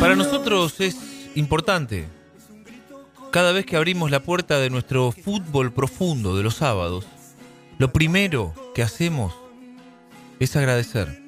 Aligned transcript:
Para 0.00 0.16
nosotros 0.16 0.80
es 0.80 0.96
importante. 1.36 2.08
Cada 3.30 3.52
vez 3.52 3.64
que 3.64 3.76
abrimos 3.76 4.10
la 4.10 4.20
puerta 4.20 4.58
de 4.58 4.70
nuestro 4.70 5.12
fútbol 5.12 5.72
profundo 5.72 6.36
de 6.36 6.42
los 6.42 6.56
sábados, 6.56 7.06
lo 7.78 7.92
primero 7.92 8.52
que 8.74 8.82
hacemos 8.82 9.32
es 10.40 10.56
agradecer. 10.56 11.22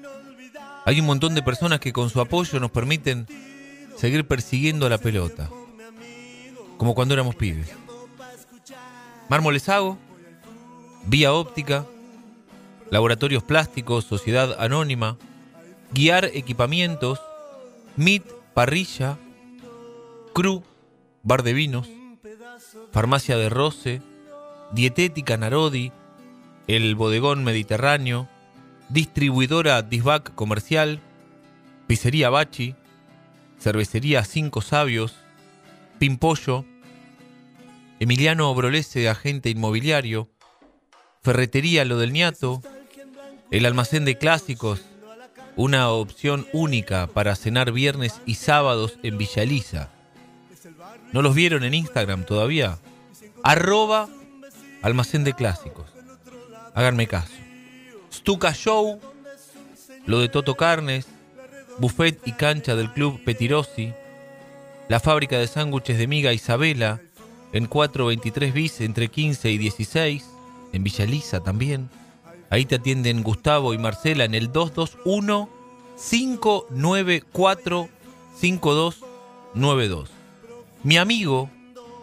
Hay 0.84 0.98
un 0.98 1.06
montón 1.06 1.34
de 1.36 1.42
personas 1.42 1.78
que 1.78 1.92
con 1.92 2.10
su 2.10 2.20
apoyo 2.20 2.58
nos 2.58 2.72
permiten 2.72 3.28
seguir 3.96 4.26
persiguiendo 4.26 4.88
la 4.88 4.98
pelota, 4.98 5.48
como 6.78 6.94
cuando 6.94 7.14
éramos 7.14 7.36
pibes. 7.36 7.68
Mármoles 9.28 9.68
Hago, 9.68 9.98
Vía 11.06 11.32
Óptica, 11.32 11.86
Laboratorios 12.90 13.44
Plásticos, 13.44 14.04
Sociedad 14.04 14.56
Anónima, 14.58 15.16
Guiar 15.92 16.24
Equipamientos, 16.34 17.20
Meat, 17.96 18.22
Parrilla, 18.54 19.18
Cru, 20.32 20.62
Bar 21.22 21.42
de 21.42 21.52
Vinos, 21.52 21.88
Farmacia 22.90 23.36
de 23.36 23.50
Roce, 23.50 24.00
Dietética 24.72 25.36
Narodi, 25.36 25.92
El 26.66 26.94
Bodegón 26.94 27.44
Mediterráneo, 27.44 28.28
Distribuidora 28.88 29.82
Disbac 29.82 30.34
Comercial, 30.34 31.00
Pizzería 31.86 32.30
Bachi, 32.30 32.74
Cervecería 33.58 34.24
Cinco 34.24 34.62
Sabios, 34.62 35.14
Pimpollo, 35.98 36.64
Emiliano 38.00 38.50
Obrolese, 38.50 39.08
agente 39.10 39.50
inmobiliario, 39.50 40.30
Ferretería 41.22 41.84
Lo 41.84 41.98
del 41.98 42.12
Niato, 42.12 42.62
el 43.50 43.66
almacén 43.66 44.06
de 44.06 44.16
clásicos 44.16 44.82
una 45.56 45.91
opción 45.91 46.47
única 46.53 47.06
para 47.06 47.36
cenar 47.36 47.72
viernes 47.72 48.20
y 48.27 48.36
sábados 48.36 48.98
en 49.03 49.19
Villaliza. 49.19 49.91
¿No 51.12 51.22
los 51.22 51.34
vieron 51.34 51.65
en 51.65 51.75
Instagram 51.75 52.25
todavía? 52.25 52.78
Arroba 53.43 54.09
almacén 54.82 55.25
de 55.25 55.34
clásicos. 55.34 55.91
Háganme 56.75 57.06
caso. 57.06 57.32
Stuka 58.12 58.53
Show, 58.53 59.00
lo 60.06 60.21
de 60.21 60.28
Toto 60.28 60.54
Carnes, 60.54 61.06
buffet 61.78 62.21
y 62.26 62.32
cancha 62.32 62.76
del 62.76 62.93
club 62.93 63.22
Petirosi, 63.25 63.93
la 64.88 65.00
fábrica 65.00 65.38
de 65.38 65.47
sándwiches 65.47 65.99
de 65.99 66.06
miga 66.06 66.32
Isabela, 66.32 67.00
en 67.53 67.66
423 67.66 68.55
bis 68.55 68.81
entre 68.81 69.09
15 69.09 69.50
y 69.50 69.59
16, 69.59 70.25
en 70.72 70.84
Villaliza 70.84 71.41
también. 71.41 71.91
Ahí 72.52 72.66
te 72.66 72.74
atienden 72.74 73.22
Gustavo 73.22 73.72
y 73.72 73.78
Marcela 73.78 74.26
en 74.26 74.34
el 74.34 74.52
221 74.52 75.48
594 76.10 77.88
5292. 78.38 80.10
Mi 80.82 80.98
amigo 80.98 81.48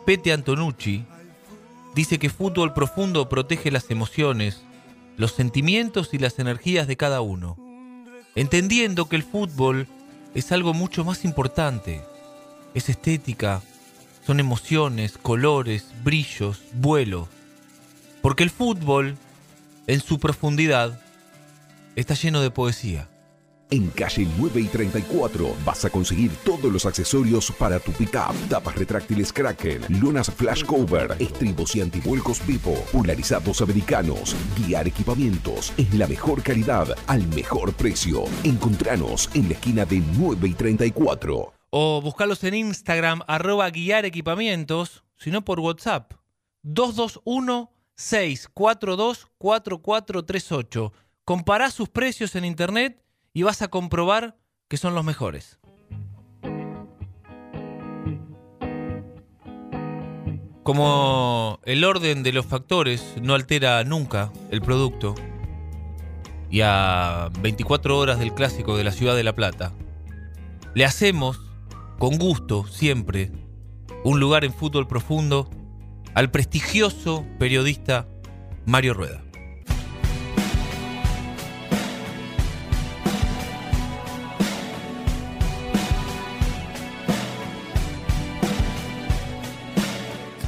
Pete 0.08 0.34
Antonucci 0.34 1.06
dice 1.94 2.18
que 2.18 2.32
fútbol 2.32 2.74
profundo 2.74 3.30
protege 3.30 3.70
las 3.70 3.92
emociones, 3.92 4.64
los 5.18 5.34
sentimientos 5.34 6.16
y 6.16 6.18
las 6.18 6.40
energías 6.40 6.88
de 6.88 6.98
cada 6.98 7.22
uno, 7.22 7.56
entendiendo 8.34 9.08
que 9.08 9.18
el 9.18 9.24
fútbol 9.24 9.88
es 10.34 10.52
algo 10.52 10.74
mucho 10.74 11.06
más 11.06 11.26
importante. 11.26 12.02
Es 12.74 12.90
estética, 12.90 13.62
son 14.26 14.40
emociones, 14.40 15.16
colores, 15.20 15.92
brillos, 16.04 16.60
vuelo. 16.74 17.28
Porque 18.24 18.42
el 18.42 18.50
fútbol 18.50 19.16
en 19.90 20.02
su 20.02 20.20
profundidad, 20.20 21.02
está 21.96 22.14
lleno 22.14 22.42
de 22.42 22.52
poesía. 22.52 23.10
En 23.72 23.88
calle 23.90 24.28
9 24.38 24.62
y 24.62 24.68
34 24.68 25.56
vas 25.66 25.84
a 25.84 25.90
conseguir 25.90 26.32
todos 26.46 26.72
los 26.72 26.86
accesorios 26.86 27.52
para 27.58 27.80
tu 27.80 27.92
pickup, 27.94 28.36
tapas 28.50 28.76
retráctiles 28.76 29.34
Kraken, 29.34 29.82
lunas 30.00 30.30
flash 30.30 30.64
cover, 30.64 31.16
estribos 31.18 31.76
y 31.76 31.82
antivuelcos 31.82 32.46
Vivo, 32.46 32.76
polarizados 32.92 33.62
americanos, 33.64 34.36
guiar 34.60 34.88
equipamientos 34.88 35.74
en 35.78 35.98
la 35.98 36.06
mejor 36.06 36.44
calidad 36.44 36.96
al 37.08 37.26
mejor 37.30 37.74
precio. 37.74 38.26
Encontranos 38.44 39.28
en 39.34 39.48
la 39.48 39.56
esquina 39.56 39.86
de 39.86 40.04
9 40.20 40.50
y 40.50 40.54
34. 40.54 41.54
O 41.72 42.02
buscarlos 42.04 42.44
en 42.44 42.54
Instagram 42.54 43.22
arroba 43.28 43.72
guiar 43.72 44.06
equipamientos, 44.06 45.04
sino 45.18 45.44
por 45.44 45.60
WhatsApp 45.60 46.14
221 46.62 47.72
642-4438. 48.00 50.92
Compará 51.26 51.70
sus 51.70 51.90
precios 51.90 52.34
en 52.36 52.46
internet 52.46 53.04
y 53.34 53.44
vas 53.44 53.62
a 53.62 53.68
comprobar 53.68 54.38
que 54.70 54.78
son 54.78 54.96
los 54.96 55.04
mejores. 55.04 55.60
Como 60.64 61.60
el 61.66 61.84
orden 61.84 62.24
de 62.24 62.32
los 62.32 62.46
factores 62.46 63.16
no 63.22 63.34
altera 63.34 63.84
nunca 63.84 64.32
el 64.50 64.62
producto, 64.62 65.16
y 66.52 66.62
a 66.62 67.30
24 67.42 67.98
horas 67.98 68.20
del 68.20 68.34
clásico 68.34 68.78
de 68.78 68.84
la 68.84 68.92
ciudad 68.92 69.16
de 69.16 69.24
La 69.24 69.36
Plata, 69.36 69.74
le 70.74 70.86
hacemos, 70.86 71.40
con 71.98 72.18
gusto 72.18 72.66
siempre, 72.68 73.32
un 74.04 74.20
lugar 74.20 74.46
en 74.46 74.54
fútbol 74.54 74.88
profundo 74.88 75.50
al 76.14 76.32
prestigioso 76.32 77.26
periodista 77.38 78.08
Mario 78.66 78.94
Rueda. 78.94 79.24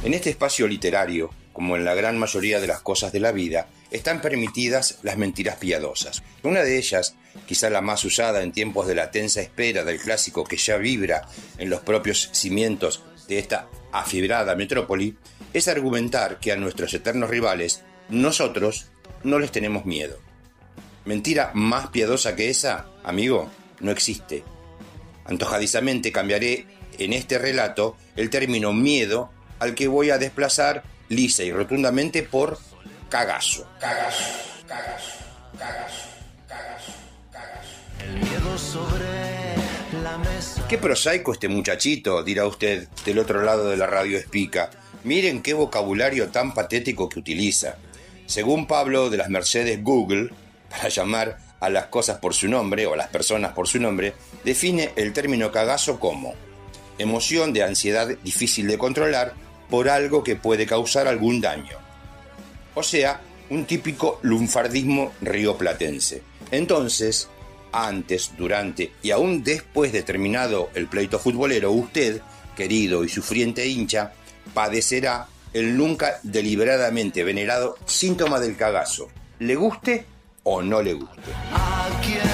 En 0.04 0.14
este 0.14 0.30
espacio 0.30 0.66
literario, 0.66 1.30
como 1.52 1.76
en 1.76 1.84
la 1.84 1.94
gran 1.94 2.18
mayoría 2.18 2.60
de 2.60 2.66
las 2.66 2.80
cosas 2.80 3.12
de 3.12 3.20
la 3.20 3.30
vida, 3.30 3.68
están 3.92 4.20
permitidas 4.20 4.98
las 5.02 5.16
mentiras 5.16 5.56
piadosas. 5.56 6.22
Una 6.42 6.62
de 6.62 6.76
ellas, 6.76 7.14
quizá 7.46 7.70
la 7.70 7.80
más 7.80 8.04
usada 8.04 8.42
en 8.42 8.52
tiempos 8.52 8.88
de 8.88 8.96
la 8.96 9.10
tensa 9.10 9.40
espera 9.40 9.84
del 9.84 10.00
clásico 10.00 10.44
que 10.44 10.56
ya 10.56 10.76
vibra 10.76 11.28
en 11.56 11.70
los 11.70 11.80
propios 11.80 12.30
cimientos 12.32 13.04
de 13.28 13.38
esta 13.38 13.68
afibrada 13.92 14.56
metrópoli, 14.56 15.16
es 15.52 15.68
argumentar 15.68 16.38
que 16.38 16.52
a 16.52 16.56
nuestros 16.56 16.94
eternos 16.94 17.30
rivales 17.30 17.82
nosotros 18.08 18.86
no 19.22 19.38
les 19.38 19.52
tenemos 19.52 19.84
miedo. 19.84 20.18
Mentira 21.04 21.50
más 21.54 21.88
piadosa 21.88 22.36
que 22.36 22.50
esa, 22.50 22.86
amigo, 23.04 23.50
no 23.80 23.90
existe. 23.90 24.44
Antojadizamente 25.24 26.12
cambiaré 26.12 26.66
en 26.98 27.12
este 27.12 27.38
relato 27.38 27.96
el 28.16 28.30
término 28.30 28.72
miedo 28.72 29.30
al 29.58 29.74
que 29.74 29.88
voy 29.88 30.10
a 30.10 30.18
desplazar 30.18 30.82
lisa 31.08 31.42
y 31.42 31.52
rotundamente 31.52 32.22
por 32.22 32.58
cagazo. 33.08 33.68
Cagazo, 33.80 34.24
cagazo, 34.66 35.12
cagazo, 35.58 36.08
cagazo, 36.48 36.92
cagazo. 37.30 38.04
El 38.04 38.14
miedo 38.14 38.58
sobre 38.58 40.02
la 40.02 40.18
mesa. 40.18 40.66
Qué 40.68 40.78
prosaico 40.78 41.32
este 41.32 41.48
muchachito, 41.48 42.22
dirá 42.22 42.46
usted 42.46 42.88
del 43.04 43.18
otro 43.18 43.42
lado 43.42 43.68
de 43.70 43.76
la 43.76 43.86
radio 43.86 44.18
espica. 44.18 44.70
Miren 45.04 45.42
qué 45.42 45.54
vocabulario 45.54 46.28
tan 46.28 46.54
patético 46.54 47.08
que 47.08 47.18
utiliza. 47.18 47.76
Según 48.26 48.66
Pablo 48.66 49.10
de 49.10 49.16
las 49.16 49.30
Mercedes 49.30 49.82
Google, 49.82 50.30
para 50.70 50.88
llamar 50.88 51.38
a 51.60 51.70
las 51.70 51.86
cosas 51.86 52.18
por 52.18 52.34
su 52.34 52.48
nombre 52.48 52.86
o 52.86 52.94
a 52.94 52.96
las 52.96 53.08
personas 53.08 53.52
por 53.52 53.68
su 53.68 53.80
nombre, 53.80 54.14
define 54.44 54.92
el 54.96 55.12
término 55.12 55.50
cagazo 55.50 55.98
como 55.98 56.34
emoción 56.98 57.52
de 57.52 57.62
ansiedad 57.64 58.08
difícil 58.22 58.66
de 58.66 58.78
controlar 58.78 59.34
por 59.68 59.88
algo 59.88 60.22
que 60.22 60.36
puede 60.36 60.66
causar 60.66 61.08
algún 61.08 61.40
daño. 61.40 61.78
O 62.74 62.82
sea, 62.82 63.20
un 63.50 63.64
típico 63.64 64.18
lunfardismo 64.22 65.12
rioplatense. 65.20 66.22
Entonces, 66.50 67.28
antes, 67.72 68.32
durante 68.36 68.92
y 69.02 69.10
aún 69.10 69.42
después 69.42 69.92
de 69.92 70.02
terminado 70.02 70.70
el 70.74 70.86
pleito 70.86 71.18
futbolero, 71.18 71.72
usted, 71.72 72.20
querido 72.56 73.04
y 73.04 73.08
sufriente 73.08 73.66
hincha, 73.66 74.12
padecerá 74.54 75.28
el 75.52 75.76
nunca 75.76 76.18
deliberadamente 76.22 77.24
venerado 77.24 77.76
síntoma 77.86 78.40
del 78.40 78.56
cagazo, 78.56 79.08
le 79.38 79.54
guste 79.54 80.06
o 80.44 80.62
no 80.62 80.82
le 80.82 80.94
guste. 80.94 81.32
¿A 81.52 81.88
quién? 82.04 82.32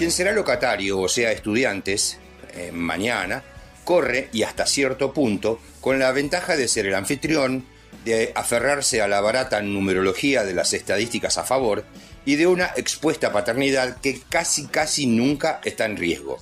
Quien 0.00 0.12
será 0.12 0.32
locatario 0.32 0.98
o 0.98 1.10
sea 1.10 1.30
estudiantes, 1.30 2.16
eh, 2.54 2.72
mañana, 2.72 3.42
corre 3.84 4.30
y 4.32 4.44
hasta 4.44 4.64
cierto 4.64 5.12
punto 5.12 5.60
con 5.82 5.98
la 5.98 6.10
ventaja 6.10 6.56
de 6.56 6.68
ser 6.68 6.86
el 6.86 6.94
anfitrión, 6.94 7.66
de 8.06 8.32
aferrarse 8.34 9.02
a 9.02 9.08
la 9.08 9.20
barata 9.20 9.60
numerología 9.60 10.44
de 10.44 10.54
las 10.54 10.72
estadísticas 10.72 11.36
a 11.36 11.44
favor 11.44 11.84
y 12.24 12.36
de 12.36 12.46
una 12.46 12.72
expuesta 12.76 13.32
paternidad 13.32 14.00
que 14.00 14.20
casi 14.28 14.66
casi 14.66 15.06
nunca 15.06 15.60
está 15.64 15.86
en 15.86 15.96
riesgo. 15.96 16.38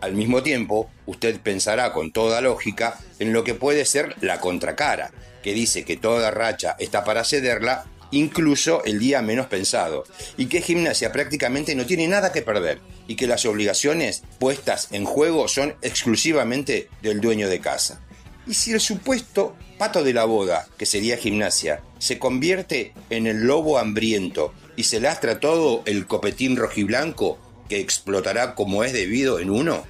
Al 0.00 0.14
mismo 0.14 0.42
tiempo, 0.42 0.90
usted 1.06 1.40
pensará 1.40 1.92
con 1.92 2.10
toda 2.10 2.40
lógica 2.40 2.98
en 3.18 3.32
lo 3.32 3.44
que 3.44 3.54
puede 3.54 3.84
ser 3.84 4.16
la 4.20 4.40
contracara, 4.40 5.12
que 5.42 5.54
dice 5.54 5.84
que 5.84 5.96
toda 5.96 6.30
racha 6.30 6.74
está 6.78 7.04
para 7.04 7.24
cederla, 7.24 7.84
incluso 8.10 8.84
el 8.84 8.98
día 8.98 9.22
menos 9.22 9.46
pensado, 9.46 10.04
y 10.36 10.46
que 10.46 10.60
gimnasia 10.60 11.12
prácticamente 11.12 11.74
no 11.74 11.86
tiene 11.86 12.08
nada 12.08 12.32
que 12.32 12.42
perder, 12.42 12.80
y 13.06 13.16
que 13.16 13.26
las 13.26 13.44
obligaciones 13.46 14.22
puestas 14.38 14.88
en 14.90 15.04
juego 15.04 15.48
son 15.48 15.76
exclusivamente 15.82 16.88
del 17.00 17.20
dueño 17.20 17.48
de 17.48 17.60
casa. 17.60 18.00
Y 18.46 18.54
si 18.54 18.72
el 18.72 18.80
supuesto 18.80 19.56
pato 19.78 20.02
de 20.02 20.12
la 20.12 20.24
boda, 20.24 20.66
que 20.76 20.86
sería 20.86 21.16
gimnasia, 21.16 21.82
se 21.98 22.18
convierte 22.18 22.92
en 23.10 23.26
el 23.26 23.44
lobo 23.44 23.78
hambriento 23.78 24.52
y 24.76 24.84
se 24.84 25.00
lastra 25.00 25.40
todo 25.40 25.82
el 25.86 26.06
copetín 26.06 26.56
rojiblanco 26.56 27.38
que 27.68 27.80
explotará 27.80 28.54
como 28.54 28.84
es 28.84 28.92
debido 28.92 29.38
en 29.38 29.50
uno? 29.50 29.84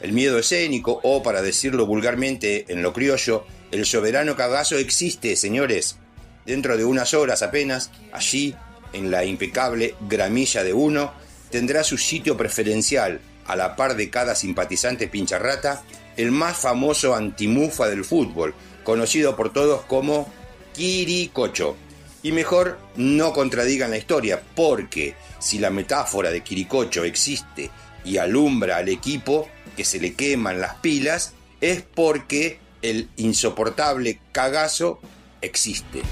El 0.00 0.12
miedo 0.12 0.38
escénico, 0.38 1.00
o 1.02 1.22
para 1.22 1.42
decirlo 1.42 1.86
vulgarmente 1.86 2.66
en 2.68 2.82
lo 2.82 2.92
criollo, 2.92 3.46
el 3.70 3.86
soberano 3.86 4.36
cagazo 4.36 4.76
existe, 4.76 5.34
señores. 5.36 5.96
Dentro 6.44 6.76
de 6.76 6.84
unas 6.84 7.14
horas 7.14 7.42
apenas, 7.42 7.90
allí, 8.12 8.54
en 8.92 9.10
la 9.10 9.24
impecable 9.24 9.94
gramilla 10.08 10.62
de 10.62 10.74
uno, 10.74 11.14
tendrá 11.50 11.84
su 11.84 11.96
sitio 11.96 12.36
preferencial, 12.36 13.20
a 13.46 13.56
la 13.56 13.76
par 13.76 13.96
de 13.96 14.10
cada 14.10 14.34
simpatizante 14.34 15.08
pincharrata, 15.08 15.82
el 16.16 16.30
más 16.30 16.56
famoso 16.56 17.14
antimufa 17.14 17.88
del 17.88 18.04
fútbol, 18.04 18.54
conocido 18.82 19.36
por 19.36 19.52
todos 19.52 19.82
como 19.82 20.30
Quiricocho. 20.74 21.76
Y 22.22 22.32
mejor 22.32 22.78
no 22.96 23.32
contradigan 23.32 23.90
la 23.90 23.98
historia, 23.98 24.42
porque 24.54 25.14
si 25.38 25.58
la 25.58 25.70
metáfora 25.70 26.30
de 26.30 26.42
Quiricocho 26.42 27.04
existe 27.04 27.70
y 28.04 28.16
alumbra 28.16 28.78
al 28.78 28.88
equipo 28.88 29.48
que 29.76 29.84
se 29.84 30.00
le 30.00 30.14
queman 30.14 30.60
las 30.60 30.76
pilas, 30.76 31.34
es 31.60 31.82
porque 31.82 32.58
el 32.82 33.08
insoportable 33.16 34.20
cagazo 34.32 35.00
existe. 35.40 36.02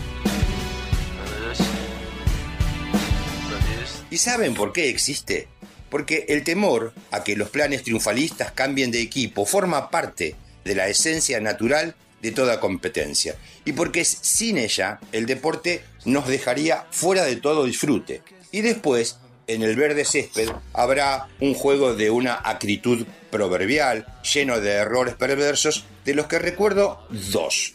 ¿Y 4.10 4.18
saben 4.18 4.52
por 4.54 4.72
qué 4.72 4.90
existe? 4.90 5.48
Porque 5.92 6.24
el 6.30 6.42
temor 6.42 6.94
a 7.10 7.22
que 7.22 7.36
los 7.36 7.50
planes 7.50 7.82
triunfalistas 7.82 8.50
cambien 8.52 8.90
de 8.90 9.02
equipo 9.02 9.44
forma 9.44 9.90
parte 9.90 10.36
de 10.64 10.74
la 10.74 10.88
esencia 10.88 11.38
natural 11.38 11.94
de 12.22 12.32
toda 12.32 12.60
competencia. 12.60 13.36
Y 13.66 13.72
porque 13.72 14.06
sin 14.06 14.56
ella 14.56 15.00
el 15.12 15.26
deporte 15.26 15.84
nos 16.06 16.26
dejaría 16.28 16.86
fuera 16.90 17.24
de 17.24 17.36
todo 17.36 17.66
disfrute. 17.66 18.22
Y 18.52 18.62
después, 18.62 19.18
en 19.46 19.62
el 19.62 19.76
verde 19.76 20.06
césped, 20.06 20.48
habrá 20.72 21.28
un 21.40 21.52
juego 21.52 21.94
de 21.94 22.08
una 22.08 22.40
acritud 22.42 23.06
proverbial, 23.30 24.06
lleno 24.32 24.60
de 24.60 24.70
errores 24.70 25.14
perversos, 25.14 25.84
de 26.06 26.14
los 26.14 26.24
que 26.24 26.38
recuerdo 26.38 27.06
dos. 27.10 27.74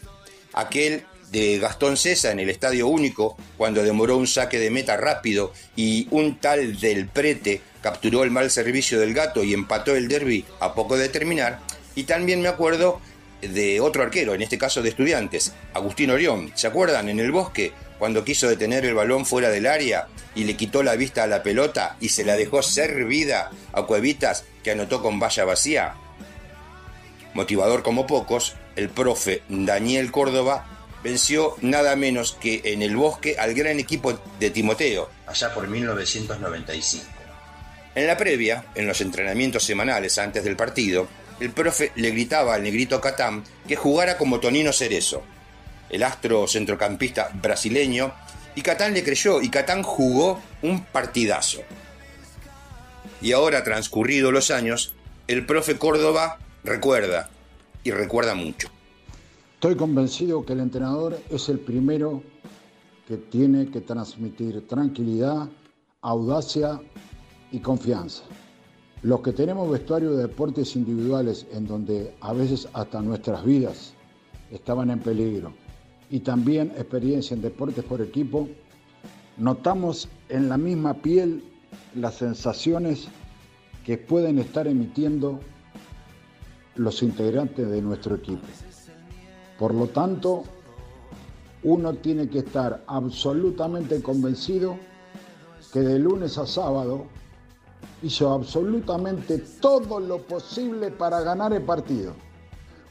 Aquel 0.54 1.04
de 1.30 1.58
Gastón 1.58 1.96
César 1.96 2.32
en 2.32 2.40
el 2.40 2.50
Estadio 2.50 2.88
Único, 2.88 3.36
cuando 3.56 3.82
demoró 3.82 4.16
un 4.16 4.26
saque 4.26 4.58
de 4.58 4.70
meta 4.70 4.96
rápido 4.96 5.52
y 5.76 6.08
un 6.10 6.40
tal 6.40 6.80
del 6.80 7.06
Prete 7.06 7.60
capturó 7.80 8.24
el 8.24 8.30
mal 8.30 8.50
servicio 8.50 9.00
del 9.00 9.14
gato 9.14 9.44
y 9.44 9.54
empató 9.54 9.96
el 9.96 10.08
derby 10.08 10.44
a 10.60 10.74
poco 10.74 10.96
de 10.96 11.08
terminar. 11.08 11.60
Y 11.94 12.04
también 12.04 12.40
me 12.40 12.48
acuerdo 12.48 13.00
de 13.40 13.80
otro 13.80 14.02
arquero, 14.02 14.34
en 14.34 14.42
este 14.42 14.58
caso 14.58 14.82
de 14.82 14.88
estudiantes, 14.88 15.52
Agustín 15.74 16.10
Orión. 16.10 16.52
¿Se 16.54 16.66
acuerdan? 16.66 17.08
En 17.08 17.20
el 17.20 17.32
bosque, 17.32 17.72
cuando 17.98 18.24
quiso 18.24 18.48
detener 18.48 18.84
el 18.84 18.94
balón 18.94 19.26
fuera 19.26 19.50
del 19.50 19.66
área 19.66 20.08
y 20.34 20.44
le 20.44 20.56
quitó 20.56 20.82
la 20.82 20.96
vista 20.96 21.24
a 21.24 21.26
la 21.26 21.42
pelota 21.42 21.96
y 22.00 22.10
se 22.10 22.24
la 22.24 22.36
dejó 22.36 22.62
servida 22.62 23.50
a 23.72 23.82
Cuevitas 23.82 24.44
que 24.62 24.70
anotó 24.70 25.02
con 25.02 25.18
valla 25.18 25.44
vacía. 25.44 25.94
Motivador 27.34 27.82
como 27.82 28.06
pocos, 28.06 28.54
el 28.76 28.88
profe 28.88 29.42
Daniel 29.48 30.10
Córdoba 30.10 30.66
venció 31.02 31.56
nada 31.60 31.94
menos 31.96 32.36
que 32.40 32.62
en 32.64 32.82
el 32.82 32.96
bosque 32.96 33.36
al 33.38 33.54
gran 33.54 33.78
equipo 33.78 34.18
de 34.40 34.50
Timoteo, 34.50 35.08
allá 35.26 35.54
por 35.54 35.68
1995. 35.68 37.17
En 37.98 38.06
la 38.06 38.16
previa, 38.16 38.64
en 38.76 38.86
los 38.86 39.00
entrenamientos 39.00 39.64
semanales 39.64 40.18
antes 40.18 40.44
del 40.44 40.54
partido, 40.54 41.08
el 41.40 41.50
profe 41.50 41.90
le 41.96 42.12
gritaba 42.12 42.54
al 42.54 42.62
negrito 42.62 43.00
Catán 43.00 43.42
que 43.66 43.74
jugara 43.74 44.16
como 44.16 44.38
Tonino 44.38 44.72
Cerezo, 44.72 45.24
el 45.90 46.04
astro 46.04 46.46
centrocampista 46.46 47.28
brasileño, 47.42 48.12
y 48.54 48.62
Catán 48.62 48.94
le 48.94 49.02
creyó 49.02 49.42
y 49.42 49.48
Catán 49.48 49.82
jugó 49.82 50.40
un 50.62 50.84
partidazo. 50.84 51.62
Y 53.20 53.32
ahora, 53.32 53.64
transcurridos 53.64 54.32
los 54.32 54.52
años, 54.52 54.94
el 55.26 55.44
profe 55.44 55.76
Córdoba 55.76 56.38
recuerda, 56.62 57.28
y 57.82 57.90
recuerda 57.90 58.36
mucho. 58.36 58.68
Estoy 59.54 59.74
convencido 59.74 60.46
que 60.46 60.52
el 60.52 60.60
entrenador 60.60 61.20
es 61.30 61.48
el 61.48 61.58
primero 61.58 62.22
que 63.08 63.16
tiene 63.16 63.68
que 63.72 63.80
transmitir 63.80 64.68
tranquilidad, 64.68 65.48
audacia 66.00 66.80
y 67.52 67.60
confianza. 67.60 68.24
Los 69.02 69.20
que 69.20 69.32
tenemos 69.32 69.70
vestuario 69.70 70.12
de 70.12 70.22
deportes 70.22 70.74
individuales 70.74 71.46
en 71.52 71.66
donde 71.66 72.14
a 72.20 72.32
veces 72.32 72.68
hasta 72.72 73.00
nuestras 73.00 73.44
vidas 73.44 73.94
estaban 74.50 74.90
en 74.90 74.98
peligro 74.98 75.52
y 76.10 76.20
también 76.20 76.72
experiencia 76.76 77.34
en 77.34 77.42
deportes 77.42 77.84
por 77.84 78.00
equipo, 78.00 78.48
notamos 79.36 80.08
en 80.28 80.48
la 80.48 80.56
misma 80.56 80.94
piel 80.94 81.44
las 81.94 82.14
sensaciones 82.14 83.08
que 83.84 83.98
pueden 83.98 84.38
estar 84.38 84.66
emitiendo 84.66 85.40
los 86.74 87.02
integrantes 87.02 87.68
de 87.68 87.82
nuestro 87.82 88.16
equipo. 88.16 88.46
Por 89.58 89.74
lo 89.74 89.86
tanto, 89.88 90.44
uno 91.62 91.94
tiene 91.94 92.28
que 92.28 92.38
estar 92.38 92.84
absolutamente 92.86 94.00
convencido 94.02 94.76
que 95.72 95.80
de 95.80 95.98
lunes 95.98 96.38
a 96.38 96.46
sábado 96.46 97.06
hizo 98.02 98.32
absolutamente 98.32 99.38
todo 99.60 100.00
lo 100.00 100.18
posible 100.18 100.90
para 100.90 101.20
ganar 101.20 101.52
el 101.52 101.62
partido, 101.62 102.12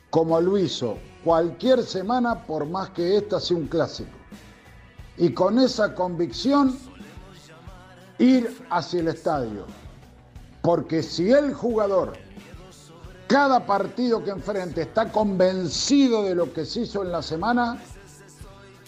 como 0.10 0.40
lo 0.42 0.58
hizo 0.58 0.98
cualquier 1.24 1.84
semana 1.84 2.46
por 2.46 2.66
más 2.66 2.90
que 2.92 3.18
esta 3.18 3.40
sea 3.40 3.58
un 3.58 3.68
clásico. 3.68 4.12
Y 5.18 5.34
con 5.34 5.58
esa 5.60 5.96
convicción 5.96 6.78
ir 8.20 8.66
hacia 8.70 9.00
el 9.00 9.08
estadio. 9.08 9.66
Porque 10.62 11.02
si 11.02 11.32
el 11.32 11.54
jugador, 11.54 12.14
cada 13.28 13.66
partido 13.66 14.24
que 14.24 14.32
enfrente, 14.32 14.82
está 14.82 15.12
convencido 15.12 16.24
de 16.24 16.36
lo 16.36 16.54
que 16.54 16.66
se 16.66 16.82
hizo 16.82 17.04
en 17.04 17.12
la 17.12 17.22
semana, 17.22 17.82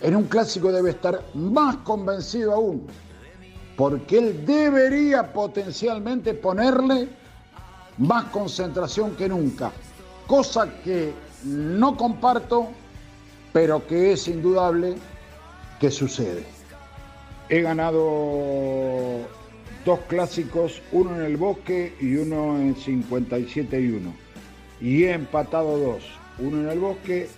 en 0.02 0.16
un 0.16 0.26
clásico 0.26 0.72
debe 0.72 0.92
estar 0.92 1.24
más 1.34 1.78
convencido 1.78 2.54
aún 2.54 2.88
porque 3.80 4.18
él 4.18 4.46
debería 4.46 5.32
potencialmente 5.32 6.34
ponerle 6.34 7.08
más 7.98 8.26
concentración 8.26 9.16
que 9.16 9.30
nunca, 9.30 9.72
cosa 10.28 10.70
que 10.84 11.14
no 11.46 11.96
comparto, 11.96 12.68
pero 13.54 13.88
que 13.88 14.12
es 14.12 14.28
indudable 14.28 14.96
que 15.80 15.92
sucede. 15.92 16.44
He 17.48 17.62
ganado 17.62 19.22
dos 19.86 20.00
clásicos, 20.10 20.82
uno 20.92 21.16
en 21.16 21.22
el 21.22 21.38
bosque 21.38 21.96
y 22.02 22.18
uno 22.18 22.60
en 22.60 22.76
57 22.76 23.80
y 23.80 23.92
1. 23.92 24.14
Y 24.82 25.04
he 25.06 25.14
empatado 25.14 25.78
dos, 25.80 26.04
uno 26.38 26.60
en 26.60 26.68
el 26.68 26.80
bosque 26.80 27.30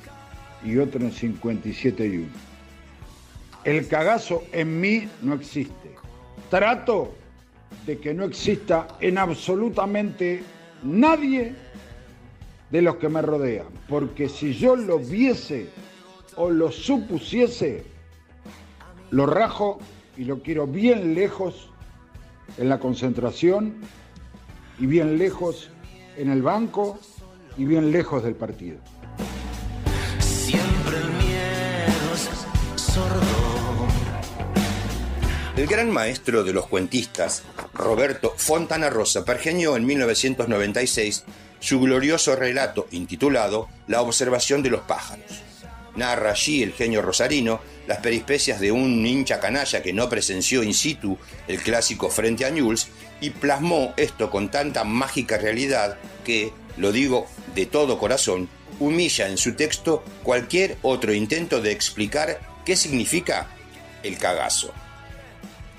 y 0.65 0.79
otro 0.79 1.01
en 1.01 1.11
57 1.11 2.03
y 2.03 2.17
1. 2.17 2.27
El 3.63 3.87
cagazo 3.87 4.41
en 4.51 4.81
mí 4.81 5.07
no 5.21 5.35
existe. 5.35 6.00
Trato 6.51 7.13
de 7.85 7.97
que 7.97 8.13
no 8.13 8.25
exista 8.25 8.85
en 8.99 9.17
absolutamente 9.17 10.43
nadie 10.83 11.55
de 12.69 12.81
los 12.81 12.97
que 12.97 13.07
me 13.07 13.21
rodean, 13.21 13.67
porque 13.87 14.27
si 14.27 14.53
yo 14.53 14.75
lo 14.75 14.99
viese 14.99 15.69
o 16.35 16.49
lo 16.49 16.69
supusiese, 16.69 17.85
lo 19.11 19.27
rajo 19.27 19.79
y 20.17 20.25
lo 20.25 20.41
quiero 20.41 20.67
bien 20.67 21.15
lejos 21.15 21.69
en 22.57 22.67
la 22.67 22.79
concentración 22.79 23.75
y 24.77 24.87
bien 24.87 25.17
lejos 25.17 25.69
en 26.17 26.29
el 26.29 26.41
banco 26.41 26.99
y 27.57 27.63
bien 27.63 27.93
lejos 27.93 28.23
del 28.23 28.35
partido. 28.35 28.79
El 35.61 35.67
gran 35.67 35.91
maestro 35.91 36.43
de 36.43 36.53
los 36.53 36.65
cuentistas, 36.65 37.43
Roberto 37.75 38.33
Fontana 38.35 38.89
Rosa, 38.89 39.23
pergeñó 39.23 39.77
en 39.77 39.85
1996 39.85 41.23
su 41.59 41.79
glorioso 41.79 42.35
relato 42.35 42.87
intitulado 42.89 43.69
La 43.85 44.01
observación 44.01 44.63
de 44.63 44.71
los 44.71 44.81
pájaros. 44.81 45.43
Narra 45.95 46.31
allí 46.31 46.63
el 46.63 46.73
genio 46.73 47.03
rosarino 47.03 47.61
las 47.85 47.99
peripecias 47.99 48.59
de 48.59 48.71
un 48.71 49.05
hincha 49.05 49.39
canalla 49.39 49.83
que 49.83 49.93
no 49.93 50.09
presenció 50.09 50.63
in 50.63 50.73
situ 50.73 51.19
el 51.47 51.59
clásico 51.59 52.09
frente 52.09 52.43
a 52.43 52.49
Newell's 52.49 52.87
y 53.21 53.29
plasmó 53.29 53.93
esto 53.97 54.31
con 54.31 54.49
tanta 54.49 54.83
mágica 54.83 55.37
realidad 55.37 55.99
que, 56.25 56.51
lo 56.77 56.91
digo 56.91 57.27
de 57.53 57.67
todo 57.67 57.99
corazón, 57.99 58.49
humilla 58.79 59.27
en 59.27 59.37
su 59.37 59.53
texto 59.53 60.03
cualquier 60.23 60.77
otro 60.81 61.13
intento 61.13 61.61
de 61.61 61.71
explicar 61.71 62.39
qué 62.65 62.75
significa 62.75 63.47
el 64.01 64.17
cagazo. 64.17 64.73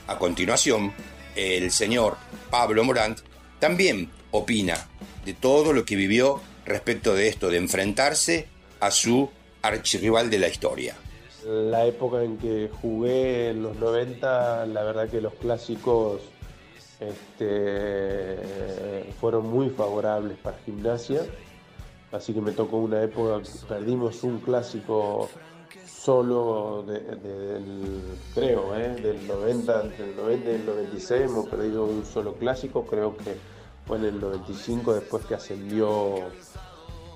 A 0.06 0.18
continuación, 0.18 0.92
el 1.36 1.70
señor 1.70 2.16
Pablo 2.50 2.84
Morant 2.84 3.20
también 3.58 4.10
opina 4.32 4.88
de 5.24 5.34
todo 5.34 5.72
lo 5.72 5.84
que 5.84 5.94
vivió 5.96 6.40
respecto 6.64 7.14
de 7.14 7.28
esto, 7.28 7.50
de 7.50 7.58
enfrentarse 7.58 8.48
a 8.80 8.90
su 8.90 9.30
archirrival 9.62 10.28
de 10.30 10.38
la 10.38 10.48
historia. 10.48 10.96
La 11.46 11.86
época 11.86 12.22
en 12.22 12.38
que 12.38 12.70
jugué 12.80 13.50
en 13.50 13.62
los 13.62 13.76
90, 13.76 14.66
la 14.66 14.82
verdad 14.82 15.08
que 15.08 15.20
los 15.20 15.34
clásicos 15.34 16.22
este, 17.00 18.38
fueron 19.20 19.48
muy 19.48 19.70
favorables 19.70 20.38
para 20.38 20.58
gimnasia, 20.64 21.22
así 22.12 22.32
que 22.32 22.40
me 22.40 22.52
tocó 22.52 22.78
una 22.78 23.02
época, 23.02 23.40
perdimos 23.68 24.22
un 24.22 24.40
clásico 24.40 25.28
solo 25.86 26.84
del, 26.86 28.18
creo, 28.34 28.74
¿eh? 28.76 28.96
del 29.00 29.26
90, 29.26 29.82
entre 29.82 30.10
el 30.10 30.16
90 30.16 30.50
y 30.50 30.54
el 30.54 30.66
96 30.66 31.22
hemos 31.22 31.48
perdido 31.48 31.84
un 31.84 32.04
solo 32.04 32.34
clásico, 32.34 32.84
creo 32.86 33.16
que 33.16 33.36
fue 33.86 33.98
en 33.98 34.04
el 34.04 34.20
95 34.20 34.94
después 34.94 35.24
que 35.24 35.34
ascendió 35.34 36.16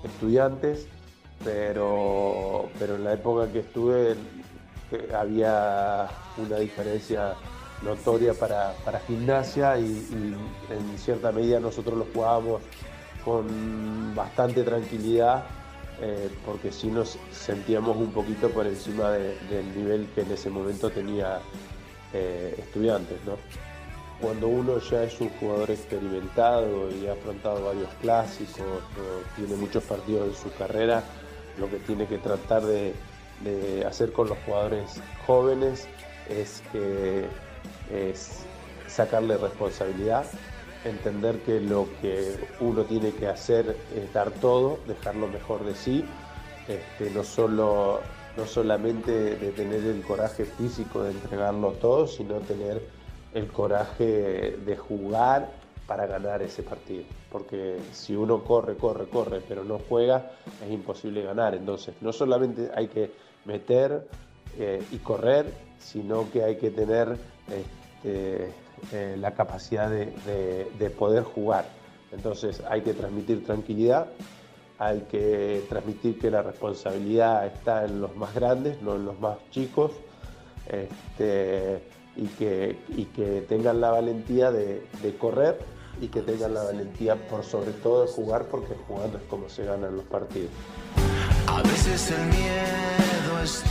estudiantes, 0.04 0.86
pero, 1.44 2.68
pero 2.78 2.96
en 2.96 3.04
la 3.04 3.14
época 3.14 3.50
que 3.52 3.60
estuve 3.60 4.16
había 5.16 6.08
una 6.38 6.56
diferencia 6.58 7.34
notoria 7.82 8.34
para, 8.34 8.74
gimnasia 9.06 9.78
y, 9.78 10.36
en 10.70 10.98
cierta 10.98 11.32
medida 11.32 11.60
nosotros 11.60 11.98
lo 11.98 12.06
jugábamos 12.12 12.62
con 13.24 14.14
bastante 14.14 14.62
tranquilidad 14.62 15.44
eh, 16.00 16.28
porque 16.44 16.70
sí 16.70 16.88
nos 16.88 17.18
sentíamos 17.32 17.96
un 17.96 18.12
poquito 18.12 18.50
por 18.50 18.66
encima 18.66 19.10
del 19.12 19.74
nivel 19.74 20.06
que 20.14 20.22
en 20.22 20.32
ese 20.32 20.50
momento 20.50 20.90
tenía 20.90 21.40
eh, 22.12 22.54
estudiantes. 22.58 23.18
Cuando 24.20 24.48
uno 24.48 24.78
ya 24.78 25.04
es 25.04 25.20
un 25.20 25.30
jugador 25.30 25.70
experimentado 25.70 26.90
y 26.90 27.06
ha 27.06 27.12
afrontado 27.12 27.64
varios 27.64 27.88
clásicos, 28.00 28.82
tiene 29.36 29.56
muchos 29.56 29.82
partidos 29.84 30.28
en 30.28 30.34
su 30.34 30.56
carrera, 30.56 31.02
lo 31.58 31.70
que 31.70 31.76
tiene 31.78 32.06
que 32.06 32.18
tratar 32.18 32.62
de, 32.64 32.94
hacer 33.86 34.12
con 34.12 34.28
los 34.28 34.38
jugadores 34.46 35.00
jóvenes 35.26 35.86
es, 36.30 36.62
es 37.92 38.44
sacarle 38.86 39.36
responsabilidad, 39.36 40.24
entender 40.88 41.40
que 41.40 41.60
lo 41.60 41.88
que 42.00 42.36
uno 42.60 42.84
tiene 42.84 43.12
que 43.12 43.26
hacer 43.26 43.76
es 43.94 44.12
dar 44.12 44.30
todo, 44.30 44.78
dejar 44.86 45.16
lo 45.16 45.28
mejor 45.28 45.64
de 45.64 45.74
sí, 45.74 46.04
este, 46.68 47.10
no, 47.10 47.22
solo, 47.22 48.00
no 48.36 48.46
solamente 48.46 49.36
de 49.36 49.52
tener 49.52 49.84
el 49.84 50.02
coraje 50.02 50.44
físico 50.44 51.02
de 51.02 51.12
entregarlo 51.12 51.72
todo, 51.72 52.06
sino 52.06 52.36
tener 52.40 52.82
el 53.34 53.48
coraje 53.48 54.56
de 54.64 54.76
jugar 54.76 55.50
para 55.86 56.06
ganar 56.06 56.42
ese 56.42 56.62
partido. 56.62 57.04
Porque 57.30 57.78
si 57.92 58.16
uno 58.16 58.42
corre, 58.42 58.76
corre, 58.76 59.06
corre, 59.06 59.40
pero 59.46 59.64
no 59.64 59.78
juega, 59.88 60.32
es 60.64 60.70
imposible 60.70 61.22
ganar. 61.22 61.54
Entonces, 61.54 61.94
no 62.00 62.12
solamente 62.12 62.70
hay 62.74 62.88
que 62.88 63.10
meter 63.44 64.08
eh, 64.58 64.82
y 64.90 64.98
correr, 64.98 65.46
sino 65.78 66.30
que 66.30 66.42
hay 66.42 66.56
que 66.56 66.70
tener 66.70 67.16
este, 67.48 68.52
eh, 68.92 69.16
la 69.18 69.34
capacidad 69.34 69.90
de, 69.90 70.90
poder 70.98 71.24
jugar. 71.24 71.66
Entonces 72.12 72.62
hay 72.68 72.82
que 72.82 72.94
transmitir 72.94 73.44
tranquilidad, 73.44 74.06
hay 74.78 75.00
que 75.10 75.64
transmitir 75.68 76.18
que 76.18 76.30
la 76.30 76.42
responsabilidad 76.42 77.46
está 77.46 77.84
en 77.84 78.00
los 78.00 78.14
más 78.16 78.34
grandes, 78.34 78.80
no 78.82 78.96
en 78.96 79.04
los 79.04 79.18
más 79.18 79.38
chicos, 79.50 79.92
este, 80.68 81.82
y, 82.16 82.26
que, 82.38 82.78
que 83.14 83.44
tengan 83.48 83.80
la 83.80 83.90
valentía 83.90 84.50
de, 84.52 84.86
correr 85.18 85.58
y 86.00 86.08
que 86.08 86.20
tengan 86.20 86.54
la 86.54 86.62
valentía 86.62 87.16
por 87.16 87.44
sobre 87.44 87.72
todo 87.72 88.04
de 88.04 88.12
jugar, 88.12 88.44
porque 88.44 88.74
jugando 88.86 89.18
es 89.18 89.24
como 89.24 89.48
se 89.48 89.64
ganan 89.64 89.96
los 89.96 90.04
partidos. 90.04 90.50
A 91.48 91.62
veces 91.62 92.10
el 92.10 92.26
miedo 92.26 93.42
es 93.42 93.64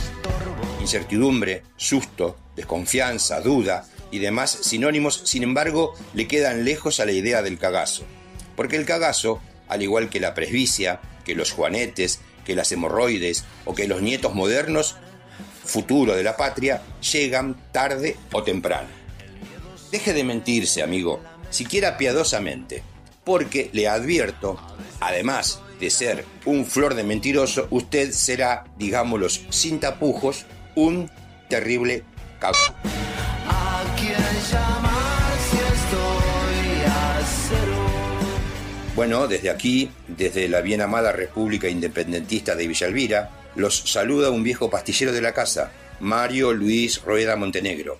Incertidumbre, 0.80 1.62
susto, 1.76 2.36
desconfianza, 2.54 3.40
duda 3.40 3.84
y 4.10 4.18
demás 4.18 4.58
sinónimos, 4.62 5.22
sin 5.24 5.42
embargo, 5.42 5.94
le 6.14 6.28
quedan 6.28 6.64
lejos 6.64 7.00
a 7.00 7.06
la 7.06 7.12
idea 7.12 7.42
del 7.42 7.58
cagazo. 7.58 8.04
Porque 8.54 8.76
el 8.76 8.86
cagazo, 8.86 9.40
al 9.68 9.82
igual 9.82 10.08
que 10.08 10.20
la 10.20 10.34
presbicia, 10.34 11.00
que 11.24 11.34
los 11.34 11.50
juanetes, 11.50 12.20
que 12.44 12.54
las 12.54 12.70
hemorroides 12.72 13.44
o 13.64 13.74
que 13.74 13.88
los 13.88 14.00
nietos 14.00 14.34
modernos, 14.34 14.96
futuro 15.64 16.14
de 16.14 16.22
la 16.22 16.36
patria, 16.36 16.82
llegan 17.12 17.56
tarde 17.72 18.16
o 18.32 18.42
temprano. 18.42 18.88
Deje 19.90 20.12
de 20.12 20.24
mentirse, 20.24 20.82
amigo, 20.82 21.20
siquiera 21.50 21.96
piadosamente, 21.96 22.82
porque 23.24 23.70
le 23.72 23.88
advierto, 23.88 24.58
además 25.00 25.60
de 25.80 25.90
ser 25.90 26.24
un 26.44 26.64
flor 26.64 26.94
de 26.94 27.04
mentiroso, 27.04 27.66
usted 27.70 28.12
será, 28.12 28.64
digámoslo 28.78 29.28
sin 29.28 29.80
tapujos, 29.80 30.46
un 30.74 31.10
terrible 31.48 32.04
cagón. 32.38 32.95
Bueno, 38.96 39.28
desde 39.28 39.50
aquí, 39.50 39.90
desde 40.08 40.48
la 40.48 40.62
bien 40.62 40.80
amada 40.80 41.12
República 41.12 41.68
Independentista 41.68 42.54
de 42.54 42.66
Villalvira, 42.66 43.30
los 43.54 43.76
saluda 43.76 44.30
un 44.30 44.42
viejo 44.42 44.70
pastillero 44.70 45.12
de 45.12 45.20
la 45.20 45.34
casa, 45.34 45.70
Mario 46.00 46.54
Luis 46.54 47.02
Rueda 47.02 47.36
Montenegro. 47.36 47.98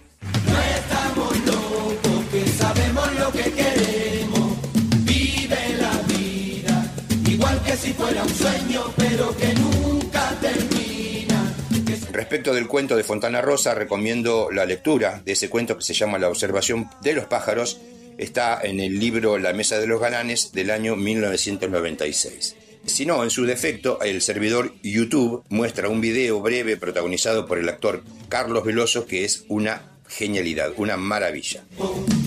Respecto 12.10 12.54
del 12.54 12.66
cuento 12.66 12.96
de 12.96 13.04
Fontana 13.04 13.42
Rosa, 13.42 13.74
recomiendo 13.74 14.48
la 14.50 14.64
lectura 14.64 15.20
de 15.22 15.32
ese 15.32 15.50
cuento 15.50 15.76
que 15.76 15.84
se 15.84 15.92
llama 15.92 16.18
La 16.18 16.30
observación 16.30 16.88
de 17.02 17.12
los 17.12 17.26
pájaros 17.26 17.82
está 18.18 18.60
en 18.62 18.80
el 18.80 18.98
libro 18.98 19.38
La 19.38 19.52
Mesa 19.52 19.78
de 19.78 19.86
los 19.86 20.00
Galanes 20.00 20.52
del 20.52 20.70
año 20.70 20.96
1996. 20.96 22.56
Si 22.86 23.04
no, 23.04 23.24
en 23.24 23.30
su 23.30 23.44
defecto, 23.44 24.00
el 24.00 24.22
servidor 24.22 24.72
YouTube 24.82 25.42
muestra 25.48 25.88
un 25.88 26.00
video 26.00 26.40
breve 26.40 26.76
protagonizado 26.76 27.46
por 27.46 27.58
el 27.58 27.68
actor 27.68 28.04
Carlos 28.28 28.64
Veloso 28.64 29.06
que 29.06 29.24
es 29.24 29.44
una 29.48 29.82
genialidad, 30.08 30.72
una 30.76 30.96
maravilla. 30.96 31.64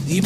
Y 0.07 0.21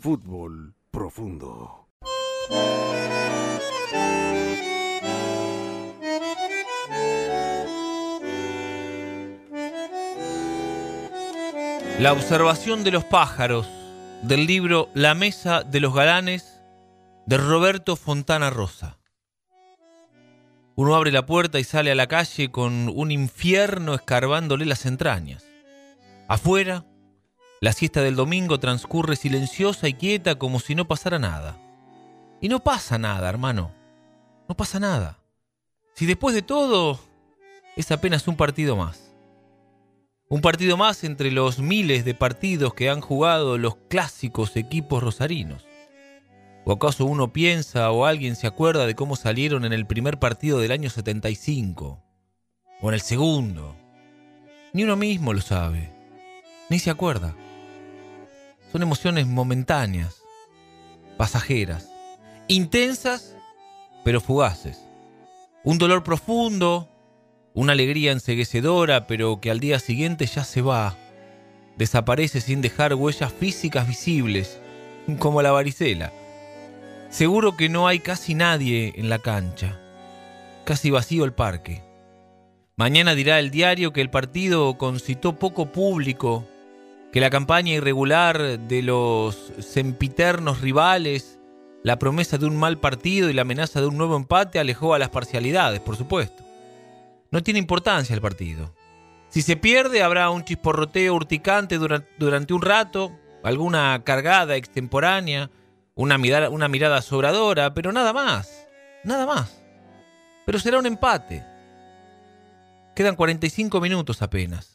Fútbol 0.00 0.51
profundo. 0.92 1.88
La 11.98 12.12
observación 12.12 12.84
de 12.84 12.90
los 12.90 13.04
pájaros 13.04 13.68
del 14.22 14.46
libro 14.46 14.90
La 14.92 15.14
Mesa 15.14 15.62
de 15.62 15.80
los 15.80 15.94
Galanes 15.94 16.60
de 17.26 17.38
Roberto 17.38 17.96
Fontana 17.96 18.50
Rosa. 18.50 18.98
Uno 20.74 20.94
abre 20.94 21.10
la 21.10 21.24
puerta 21.24 21.58
y 21.58 21.64
sale 21.64 21.90
a 21.90 21.94
la 21.94 22.06
calle 22.06 22.50
con 22.50 22.90
un 22.94 23.10
infierno 23.10 23.94
escarbándole 23.94 24.66
las 24.66 24.84
entrañas. 24.84 25.44
Afuera, 26.28 26.84
la 27.62 27.72
siesta 27.72 28.02
del 28.02 28.16
domingo 28.16 28.58
transcurre 28.58 29.14
silenciosa 29.14 29.86
y 29.86 29.94
quieta 29.94 30.34
como 30.34 30.58
si 30.58 30.74
no 30.74 30.88
pasara 30.88 31.20
nada. 31.20 31.60
Y 32.40 32.48
no 32.48 32.58
pasa 32.58 32.98
nada, 32.98 33.28
hermano. 33.28 33.70
No 34.48 34.56
pasa 34.56 34.80
nada. 34.80 35.20
Si 35.94 36.04
después 36.04 36.34
de 36.34 36.42
todo 36.42 36.98
es 37.76 37.92
apenas 37.92 38.26
un 38.26 38.36
partido 38.36 38.74
más. 38.74 39.14
Un 40.28 40.40
partido 40.40 40.76
más 40.76 41.04
entre 41.04 41.30
los 41.30 41.60
miles 41.60 42.04
de 42.04 42.14
partidos 42.14 42.74
que 42.74 42.90
han 42.90 43.00
jugado 43.00 43.56
los 43.58 43.76
clásicos 43.88 44.56
equipos 44.56 45.00
rosarinos. 45.00 45.64
¿O 46.64 46.72
acaso 46.72 47.04
uno 47.04 47.32
piensa 47.32 47.92
o 47.92 48.06
alguien 48.06 48.34
se 48.34 48.48
acuerda 48.48 48.86
de 48.86 48.96
cómo 48.96 49.14
salieron 49.14 49.64
en 49.64 49.72
el 49.72 49.86
primer 49.86 50.18
partido 50.18 50.58
del 50.58 50.72
año 50.72 50.90
75? 50.90 52.02
¿O 52.80 52.88
en 52.88 52.94
el 52.94 53.00
segundo? 53.00 53.76
Ni 54.72 54.82
uno 54.82 54.96
mismo 54.96 55.32
lo 55.32 55.40
sabe. 55.40 55.94
Ni 56.68 56.80
se 56.80 56.90
acuerda. 56.90 57.36
Son 58.72 58.82
emociones 58.82 59.26
momentáneas, 59.26 60.22
pasajeras, 61.18 61.90
intensas, 62.48 63.36
pero 64.02 64.18
fugaces. 64.18 64.80
Un 65.62 65.76
dolor 65.76 66.02
profundo, 66.02 66.88
una 67.52 67.72
alegría 67.72 68.12
enseguecedora, 68.12 69.06
pero 69.06 69.42
que 69.42 69.50
al 69.50 69.60
día 69.60 69.78
siguiente 69.78 70.24
ya 70.24 70.42
se 70.42 70.62
va. 70.62 70.96
Desaparece 71.76 72.40
sin 72.40 72.62
dejar 72.62 72.94
huellas 72.94 73.30
físicas 73.32 73.86
visibles, 73.86 74.58
como 75.18 75.42
la 75.42 75.52
varicela. 75.52 76.10
Seguro 77.10 77.58
que 77.58 77.68
no 77.68 77.86
hay 77.86 77.98
casi 77.98 78.34
nadie 78.34 78.94
en 78.96 79.10
la 79.10 79.18
cancha. 79.18 79.78
Casi 80.64 80.90
vacío 80.90 81.26
el 81.26 81.34
parque. 81.34 81.82
Mañana 82.76 83.14
dirá 83.14 83.38
el 83.38 83.50
diario 83.50 83.92
que 83.92 84.00
el 84.00 84.08
partido 84.08 84.78
concitó 84.78 85.38
poco 85.38 85.66
público, 85.66 86.48
que 87.12 87.20
la 87.20 87.30
campaña 87.30 87.74
irregular 87.74 88.58
de 88.58 88.82
los 88.82 89.52
sempiternos 89.60 90.62
rivales, 90.62 91.38
la 91.82 91.98
promesa 91.98 92.38
de 92.38 92.46
un 92.46 92.56
mal 92.56 92.78
partido 92.78 93.28
y 93.28 93.34
la 93.34 93.42
amenaza 93.42 93.80
de 93.80 93.86
un 93.86 93.98
nuevo 93.98 94.16
empate 94.16 94.58
alejó 94.58 94.94
a 94.94 94.98
las 94.98 95.10
parcialidades, 95.10 95.80
por 95.80 95.96
supuesto. 95.96 96.42
No 97.30 97.42
tiene 97.42 97.58
importancia 97.58 98.14
el 98.14 98.22
partido. 98.22 98.74
Si 99.28 99.42
se 99.42 99.56
pierde 99.56 100.02
habrá 100.02 100.30
un 100.30 100.44
chisporroteo 100.44 101.14
urticante 101.14 101.78
durante 101.78 102.54
un 102.54 102.62
rato, 102.62 103.12
alguna 103.42 104.02
cargada 104.04 104.56
extemporánea, 104.56 105.50
una 105.94 106.16
mirada, 106.18 107.02
sobradora, 107.02 107.74
pero 107.74 107.92
nada 107.92 108.12
más, 108.12 108.68
nada 109.04 109.26
más. 109.26 109.62
Pero 110.46 110.58
será 110.58 110.78
un 110.78 110.86
empate. 110.86 111.44
Quedan 112.94 113.16
45 113.16 113.80
minutos 113.80 114.22
apenas, 114.22 114.71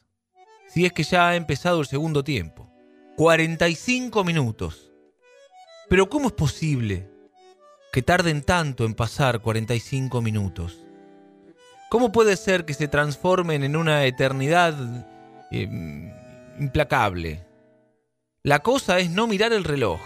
si 0.77 0.85
es 0.85 0.93
que 0.93 1.01
ya 1.01 1.29
ha 1.29 1.35
empezado 1.35 1.79
el 1.79 1.87
segundo 1.87 2.23
tiempo. 2.23 2.69
45 3.15 4.23
minutos. 4.23 4.91
Pero 5.89 6.07
¿cómo 6.07 6.27
es 6.27 6.33
posible 6.33 7.09
que 7.91 8.03
tarden 8.03 8.43
tanto 8.43 8.85
en 8.85 8.93
pasar 8.93 9.41
45 9.41 10.21
minutos? 10.21 10.85
¿Cómo 11.89 12.11
puede 12.11 12.37
ser 12.37 12.63
que 12.63 12.75
se 12.75 12.87
transformen 12.87 13.63
en 13.63 13.75
una 13.75 14.05
eternidad 14.05 14.75
eh, 15.49 15.67
implacable? 16.59 17.43
La 18.43 18.59
cosa 18.59 18.99
es 18.99 19.09
no 19.09 19.25
mirar 19.25 19.53
el 19.53 19.63
reloj 19.63 19.99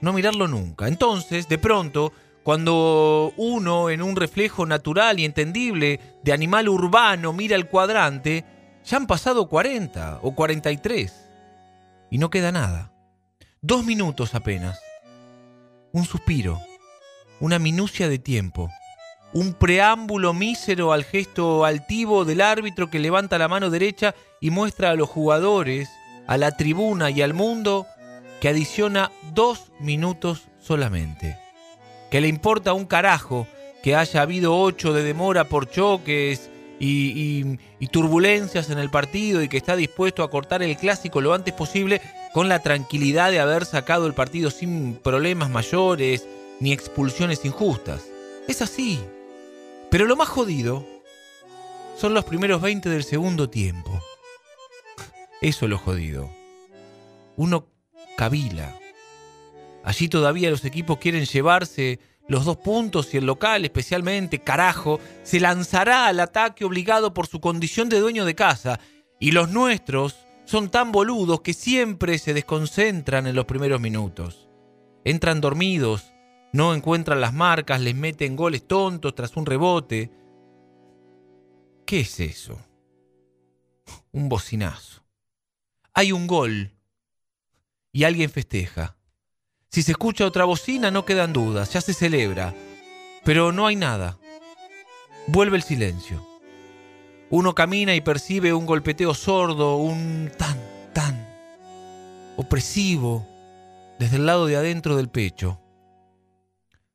no 0.00 0.12
mirarlo 0.12 0.48
nunca. 0.48 0.88
Entonces, 0.88 1.48
de 1.48 1.58
pronto, 1.58 2.12
cuando 2.42 3.32
uno 3.36 3.90
en 3.90 4.02
un 4.02 4.16
reflejo 4.16 4.66
natural 4.66 5.20
y 5.20 5.24
entendible 5.24 6.00
de 6.24 6.32
animal 6.32 6.68
urbano 6.68 7.32
mira 7.32 7.54
el 7.54 7.68
cuadrante, 7.68 8.44
ya 8.90 8.96
han 8.96 9.06
pasado 9.06 9.48
40 9.48 10.18
o 10.22 10.34
43 10.34 11.12
y 12.10 12.18
no 12.18 12.28
queda 12.28 12.50
nada. 12.50 12.92
Dos 13.62 13.84
minutos 13.84 14.34
apenas. 14.34 14.80
Un 15.92 16.04
suspiro, 16.04 16.60
una 17.38 17.60
minucia 17.60 18.08
de 18.08 18.18
tiempo, 18.18 18.68
un 19.32 19.54
preámbulo 19.54 20.34
mísero 20.34 20.92
al 20.92 21.04
gesto 21.04 21.64
altivo 21.64 22.24
del 22.24 22.40
árbitro 22.40 22.90
que 22.90 22.98
levanta 22.98 23.38
la 23.38 23.46
mano 23.46 23.70
derecha 23.70 24.16
y 24.40 24.50
muestra 24.50 24.90
a 24.90 24.96
los 24.96 25.08
jugadores, 25.08 25.88
a 26.26 26.36
la 26.36 26.56
tribuna 26.56 27.10
y 27.10 27.22
al 27.22 27.32
mundo 27.32 27.86
que 28.40 28.48
adiciona 28.48 29.12
dos 29.32 29.70
minutos 29.78 30.48
solamente. 30.58 31.38
Que 32.10 32.20
le 32.20 32.26
importa 32.26 32.72
un 32.72 32.86
carajo 32.86 33.46
que 33.84 33.94
haya 33.94 34.22
habido 34.22 34.58
ocho 34.58 34.92
de 34.92 35.04
demora 35.04 35.44
por 35.44 35.70
choques 35.70 36.50
y, 36.80 37.58
turbulencias 37.88 38.70
en 38.70 38.78
el 38.78 38.90
partido 38.90 39.42
y 39.42 39.48
que 39.48 39.58
está 39.58 39.76
dispuesto 39.76 40.22
a 40.22 40.30
cortar 40.30 40.62
el 40.62 40.76
clásico 40.76 41.20
lo 41.20 41.34
antes 41.34 41.52
posible 41.52 42.00
con 42.32 42.48
la 42.48 42.60
tranquilidad 42.60 43.30
de 43.30 43.40
haber 43.40 43.66
sacado 43.66 44.06
el 44.06 44.14
partido 44.14 44.50
sin 44.50 44.94
problemas 44.94 45.50
mayores 45.50 46.26
ni 46.58 46.72
expulsiones 46.72 47.44
injustas. 47.44 48.06
Es 48.48 48.62
así. 48.62 49.00
Pero 49.90 50.06
lo 50.06 50.16
más 50.16 50.28
jodido 50.28 50.86
son 51.98 52.14
los 52.14 52.24
primeros 52.24 52.62
20 52.62 52.88
del 52.88 53.04
segundo 53.04 53.50
tiempo. 53.50 54.00
Eso 55.40 55.66
es 55.66 55.70
lo 55.70 55.78
jodido. 55.78 56.30
Uno 57.36 57.66
Cabila. 58.16 58.76
Allí 59.82 60.08
todavía 60.08 60.50
los 60.50 60.64
equipos 60.64 60.98
quieren 60.98 61.24
llevarse 61.24 61.98
los 62.30 62.44
dos 62.44 62.58
puntos 62.58 63.12
y 63.12 63.16
el 63.16 63.26
local 63.26 63.64
especialmente, 63.64 64.38
carajo, 64.38 65.00
se 65.24 65.40
lanzará 65.40 66.06
al 66.06 66.20
ataque 66.20 66.64
obligado 66.64 67.12
por 67.12 67.26
su 67.26 67.40
condición 67.40 67.88
de 67.88 67.98
dueño 67.98 68.24
de 68.24 68.36
casa. 68.36 68.78
Y 69.18 69.32
los 69.32 69.50
nuestros 69.50 70.16
son 70.44 70.70
tan 70.70 70.92
boludos 70.92 71.40
que 71.40 71.54
siempre 71.54 72.18
se 72.18 72.32
desconcentran 72.32 73.26
en 73.26 73.34
los 73.34 73.46
primeros 73.46 73.80
minutos. 73.80 74.48
Entran 75.04 75.40
dormidos, 75.40 76.12
no 76.52 76.72
encuentran 76.72 77.20
las 77.20 77.34
marcas, 77.34 77.80
les 77.80 77.96
meten 77.96 78.36
goles 78.36 78.64
tontos 78.64 79.12
tras 79.16 79.36
un 79.36 79.44
rebote. 79.44 80.12
¿Qué 81.84 81.98
es 81.98 82.20
eso? 82.20 82.60
Un 84.12 84.28
bocinazo. 84.28 85.02
Hay 85.94 86.12
un 86.12 86.28
gol 86.28 86.76
y 87.90 88.04
alguien 88.04 88.30
festeja. 88.30 88.99
Si 89.70 89.84
se 89.84 89.92
escucha 89.92 90.26
otra 90.26 90.44
bocina 90.46 90.90
no 90.90 91.04
quedan 91.04 91.32
dudas, 91.32 91.72
ya 91.72 91.80
se 91.80 91.94
celebra, 91.94 92.52
pero 93.24 93.52
no 93.52 93.68
hay 93.68 93.76
nada. 93.76 94.18
Vuelve 95.28 95.56
el 95.56 95.62
silencio. 95.62 96.26
Uno 97.30 97.54
camina 97.54 97.94
y 97.94 98.00
percibe 98.00 98.52
un 98.52 98.66
golpeteo 98.66 99.14
sordo, 99.14 99.76
un 99.76 100.32
tan, 100.36 100.58
tan, 100.92 101.24
opresivo, 102.36 103.24
desde 104.00 104.16
el 104.16 104.26
lado 104.26 104.46
de 104.46 104.56
adentro 104.56 104.96
del 104.96 105.08
pecho. 105.08 105.60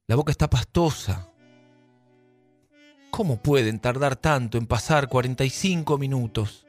La 0.07 0.17
boca 0.17 0.31
está 0.31 0.49
pastosa. 0.49 1.29
¿Cómo 3.09 3.37
pueden 3.37 3.79
tardar 3.79 4.17
tanto 4.17 4.57
en 4.57 4.67
pasar 4.67 5.07
45 5.07 5.97
minutos? 5.97 6.65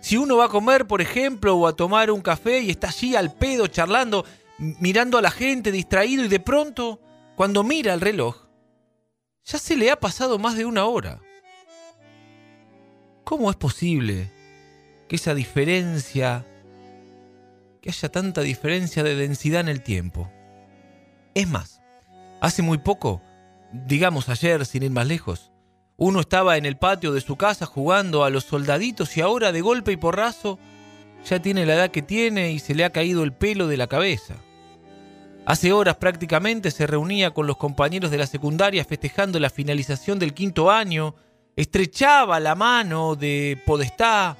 Si 0.00 0.16
uno 0.16 0.38
va 0.38 0.46
a 0.46 0.48
comer, 0.48 0.88
por 0.88 1.00
ejemplo, 1.00 1.54
o 1.54 1.68
a 1.68 1.76
tomar 1.76 2.10
un 2.10 2.20
café 2.20 2.60
y 2.60 2.70
está 2.70 2.88
allí 2.88 3.14
al 3.14 3.32
pedo 3.32 3.68
charlando, 3.68 4.24
mirando 4.60 5.16
a 5.16 5.22
la 5.22 5.30
gente 5.30 5.72
distraído 5.72 6.24
y 6.24 6.28
de 6.28 6.38
pronto, 6.38 7.00
cuando 7.34 7.64
mira 7.64 7.94
el 7.94 8.00
reloj, 8.00 8.46
ya 9.44 9.58
se 9.58 9.76
le 9.76 9.90
ha 9.90 9.98
pasado 9.98 10.38
más 10.38 10.56
de 10.56 10.66
una 10.66 10.84
hora. 10.84 11.20
¿Cómo 13.24 13.50
es 13.50 13.56
posible 13.56 14.30
que 15.08 15.16
esa 15.16 15.34
diferencia, 15.34 16.46
que 17.80 17.88
haya 17.88 18.10
tanta 18.10 18.42
diferencia 18.42 19.02
de 19.02 19.16
densidad 19.16 19.62
en 19.62 19.68
el 19.68 19.82
tiempo? 19.82 20.30
Es 21.34 21.48
más, 21.48 21.80
hace 22.42 22.60
muy 22.60 22.78
poco, 22.78 23.22
digamos 23.72 24.28
ayer 24.28 24.66
sin 24.66 24.82
ir 24.82 24.90
más 24.90 25.06
lejos, 25.06 25.52
uno 25.96 26.20
estaba 26.20 26.58
en 26.58 26.66
el 26.66 26.76
patio 26.76 27.12
de 27.12 27.20
su 27.22 27.36
casa 27.36 27.64
jugando 27.64 28.24
a 28.24 28.30
los 28.30 28.44
soldaditos 28.44 29.16
y 29.16 29.22
ahora 29.22 29.52
de 29.52 29.60
golpe 29.62 29.92
y 29.92 29.96
porrazo 29.96 30.58
ya 31.24 31.40
tiene 31.40 31.66
la 31.66 31.74
edad 31.74 31.90
que 31.90 32.02
tiene 32.02 32.52
y 32.52 32.58
se 32.58 32.74
le 32.74 32.84
ha 32.84 32.90
caído 32.90 33.22
el 33.22 33.32
pelo 33.32 33.66
de 33.66 33.76
la 33.76 33.86
cabeza. 33.86 34.36
Hace 35.46 35.72
horas 35.72 35.96
prácticamente 35.96 36.70
se 36.70 36.86
reunía 36.86 37.32
con 37.32 37.46
los 37.46 37.56
compañeros 37.56 38.10
de 38.10 38.18
la 38.18 38.26
secundaria 38.26 38.84
festejando 38.84 39.40
la 39.40 39.50
finalización 39.50 40.18
del 40.18 40.34
quinto 40.34 40.70
año, 40.70 41.14
estrechaba 41.56 42.38
la 42.40 42.54
mano 42.54 43.16
de 43.16 43.60
Podestá, 43.66 44.36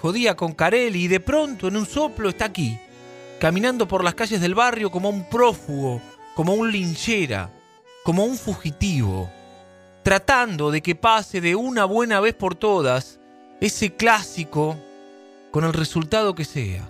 jodía 0.00 0.36
con 0.36 0.52
Carelli 0.52 1.04
y 1.04 1.08
de 1.08 1.20
pronto 1.20 1.68
en 1.68 1.76
un 1.76 1.84
soplo 1.84 2.28
está 2.28 2.46
aquí, 2.46 2.78
caminando 3.40 3.88
por 3.88 4.04
las 4.04 4.14
calles 4.14 4.40
del 4.40 4.54
barrio 4.54 4.90
como 4.90 5.10
un 5.10 5.28
prófugo, 5.28 6.00
como 6.34 6.54
un 6.54 6.70
linchera, 6.70 7.50
como 8.04 8.24
un 8.24 8.36
fugitivo, 8.36 9.28
tratando 10.04 10.70
de 10.70 10.80
que 10.80 10.94
pase 10.94 11.40
de 11.40 11.56
una 11.56 11.84
buena 11.84 12.20
vez 12.20 12.34
por 12.34 12.54
todas 12.54 13.18
ese 13.60 13.94
clásico 13.94 14.76
con 15.50 15.64
el 15.64 15.72
resultado 15.72 16.34
que 16.34 16.44
sea. 16.44 16.88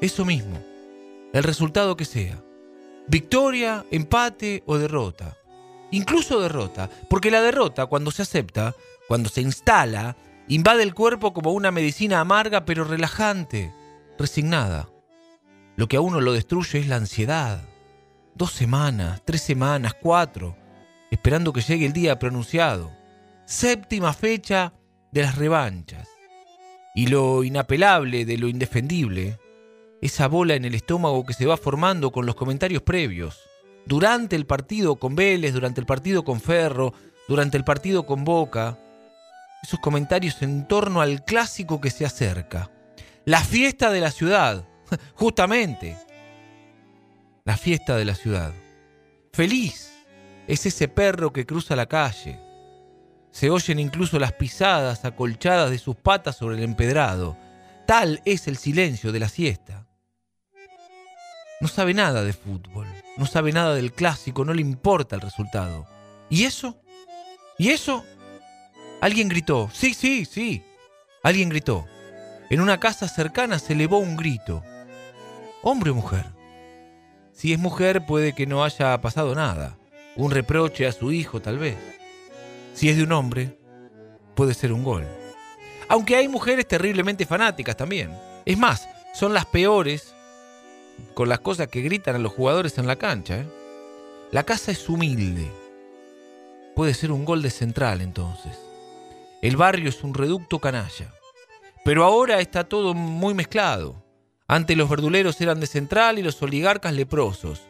Eso 0.00 0.24
mismo, 0.24 0.58
el 1.32 1.42
resultado 1.42 1.96
que 1.96 2.04
sea. 2.04 2.42
Victoria, 3.08 3.84
empate 3.90 4.62
o 4.66 4.78
derrota. 4.78 5.36
Incluso 5.90 6.40
derrota, 6.40 6.88
porque 7.10 7.30
la 7.30 7.42
derrota, 7.42 7.86
cuando 7.86 8.10
se 8.10 8.22
acepta, 8.22 8.74
cuando 9.08 9.28
se 9.28 9.42
instala, 9.42 10.16
invade 10.48 10.82
el 10.82 10.94
cuerpo 10.94 11.32
como 11.34 11.52
una 11.52 11.70
medicina 11.70 12.20
amarga 12.20 12.64
pero 12.64 12.84
relajante, 12.84 13.72
resignada. 14.18 14.88
Lo 15.76 15.88
que 15.88 15.96
a 15.96 16.00
uno 16.00 16.20
lo 16.20 16.32
destruye 16.32 16.78
es 16.78 16.88
la 16.88 16.96
ansiedad. 16.96 17.62
Dos 18.34 18.52
semanas, 18.52 19.22
tres 19.24 19.42
semanas, 19.42 19.94
cuatro, 20.00 20.56
esperando 21.10 21.52
que 21.52 21.60
llegue 21.60 21.86
el 21.86 21.92
día 21.92 22.18
pronunciado. 22.18 22.90
Séptima 23.44 24.12
fecha 24.12 24.72
de 25.10 25.22
las 25.22 25.36
revanchas. 25.36 26.08
Y 26.94 27.08
lo 27.08 27.42
inapelable 27.44 28.24
de 28.24 28.38
lo 28.38 28.48
indefendible, 28.48 29.38
esa 30.02 30.28
bola 30.28 30.54
en 30.54 30.66
el 30.66 30.74
estómago 30.74 31.24
que 31.24 31.32
se 31.32 31.46
va 31.46 31.56
formando 31.56 32.12
con 32.12 32.26
los 32.26 32.34
comentarios 32.34 32.82
previos. 32.82 33.40
Durante 33.86 34.36
el 34.36 34.44
partido 34.44 34.96
con 34.96 35.14
Vélez, 35.14 35.54
durante 35.54 35.80
el 35.80 35.86
partido 35.86 36.24
con 36.24 36.40
Ferro, 36.40 36.92
durante 37.26 37.56
el 37.56 37.64
partido 37.64 38.04
con 38.04 38.24
Boca. 38.24 38.78
Esos 39.62 39.80
comentarios 39.80 40.42
en 40.42 40.68
torno 40.68 41.00
al 41.00 41.24
clásico 41.24 41.80
que 41.80 41.90
se 41.90 42.04
acerca. 42.04 42.70
La 43.24 43.40
fiesta 43.40 43.90
de 43.90 44.00
la 44.00 44.10
ciudad, 44.10 44.68
justamente. 45.14 45.96
La 47.44 47.56
fiesta 47.56 47.96
de 47.96 48.04
la 48.04 48.14
ciudad. 48.14 48.52
Feliz 49.32 50.04
es 50.46 50.66
ese 50.66 50.88
perro 50.88 51.32
que 51.32 51.46
cruza 51.46 51.74
la 51.74 51.86
calle 51.86 52.52
se 53.32 53.48
oyen 53.48 53.78
incluso 53.78 54.18
las 54.18 54.34
pisadas 54.34 55.04
acolchadas 55.04 55.70
de 55.70 55.78
sus 55.78 55.96
patas 55.96 56.36
sobre 56.36 56.58
el 56.58 56.62
empedrado. 56.62 57.36
Tal 57.86 58.20
es 58.24 58.46
el 58.46 58.58
silencio 58.58 59.10
de 59.10 59.20
la 59.20 59.28
siesta. 59.28 59.86
No 61.62 61.68
sabe 61.68 61.94
nada 61.94 62.24
de 62.24 62.32
fútbol, 62.32 62.88
no 63.16 63.24
sabe 63.24 63.52
nada 63.52 63.76
del 63.76 63.92
clásico, 63.92 64.44
no 64.44 64.52
le 64.52 64.62
importa 64.62 65.14
el 65.14 65.22
resultado. 65.22 65.86
¿Y 66.28 66.42
eso? 66.42 66.76
¿Y 67.56 67.70
eso? 67.70 68.04
Alguien 69.00 69.28
gritó. 69.28 69.70
Sí, 69.72 69.94
sí, 69.94 70.24
sí. 70.24 70.64
Alguien 71.22 71.50
gritó. 71.50 71.86
En 72.50 72.60
una 72.60 72.80
casa 72.80 73.06
cercana 73.06 73.60
se 73.60 73.74
elevó 73.74 73.98
un 73.98 74.16
grito. 74.16 74.64
¿Hombre 75.62 75.92
o 75.92 75.94
mujer? 75.94 76.26
Si 77.32 77.52
es 77.52 77.60
mujer 77.60 78.06
puede 78.06 78.32
que 78.32 78.48
no 78.48 78.64
haya 78.64 79.00
pasado 79.00 79.32
nada. 79.36 79.78
Un 80.16 80.32
reproche 80.32 80.88
a 80.88 80.90
su 80.90 81.12
hijo 81.12 81.40
tal 81.40 81.58
vez. 81.58 81.76
Si 82.74 82.88
es 82.88 82.96
de 82.96 83.04
un 83.04 83.12
hombre, 83.12 83.56
puede 84.34 84.54
ser 84.54 84.72
un 84.72 84.82
gol. 84.82 85.06
Aunque 85.88 86.16
hay 86.16 86.26
mujeres 86.26 86.66
terriblemente 86.66 87.24
fanáticas 87.24 87.76
también. 87.76 88.10
Es 88.44 88.58
más, 88.58 88.88
son 89.14 89.32
las 89.32 89.46
peores 89.46 90.12
con 91.14 91.28
las 91.28 91.40
cosas 91.40 91.68
que 91.68 91.82
gritan 91.82 92.16
a 92.16 92.18
los 92.18 92.32
jugadores 92.32 92.78
en 92.78 92.86
la 92.86 92.96
cancha. 92.96 93.40
¿eh? 93.40 93.46
La 94.30 94.44
casa 94.44 94.72
es 94.72 94.88
humilde. 94.88 95.50
Puede 96.74 96.94
ser 96.94 97.12
un 97.12 97.24
gol 97.24 97.42
de 97.42 97.50
central 97.50 98.00
entonces. 98.00 98.58
El 99.42 99.56
barrio 99.56 99.88
es 99.88 100.02
un 100.04 100.14
reducto 100.14 100.58
canalla. 100.58 101.12
Pero 101.84 102.04
ahora 102.04 102.40
está 102.40 102.64
todo 102.64 102.94
muy 102.94 103.34
mezclado. 103.34 104.04
Antes 104.46 104.76
los 104.76 104.88
verduleros 104.88 105.40
eran 105.40 105.60
de 105.60 105.66
central 105.66 106.18
y 106.18 106.22
los 106.22 106.40
oligarcas 106.42 106.94
leprosos. 106.94 107.62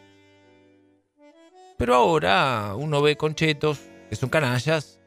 Pero 1.77 1.95
ahora 1.95 2.75
uno 2.77 3.01
ve 3.01 3.17
conchetos 3.17 3.79
que 4.09 4.15
son 4.15 4.29
canallas, 4.29 4.99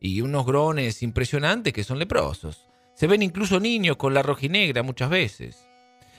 y 0.00 0.20
unos 0.20 0.46
grones 0.46 1.02
impresionantes 1.02 1.72
que 1.72 1.84
son 1.84 1.98
leprosos. 1.98 2.66
Se 2.94 3.06
ven 3.06 3.22
incluso 3.22 3.60
niños 3.60 3.96
con 3.96 4.14
la 4.14 4.22
rojinegra 4.22 4.82
muchas 4.82 5.10
veces. 5.10 5.65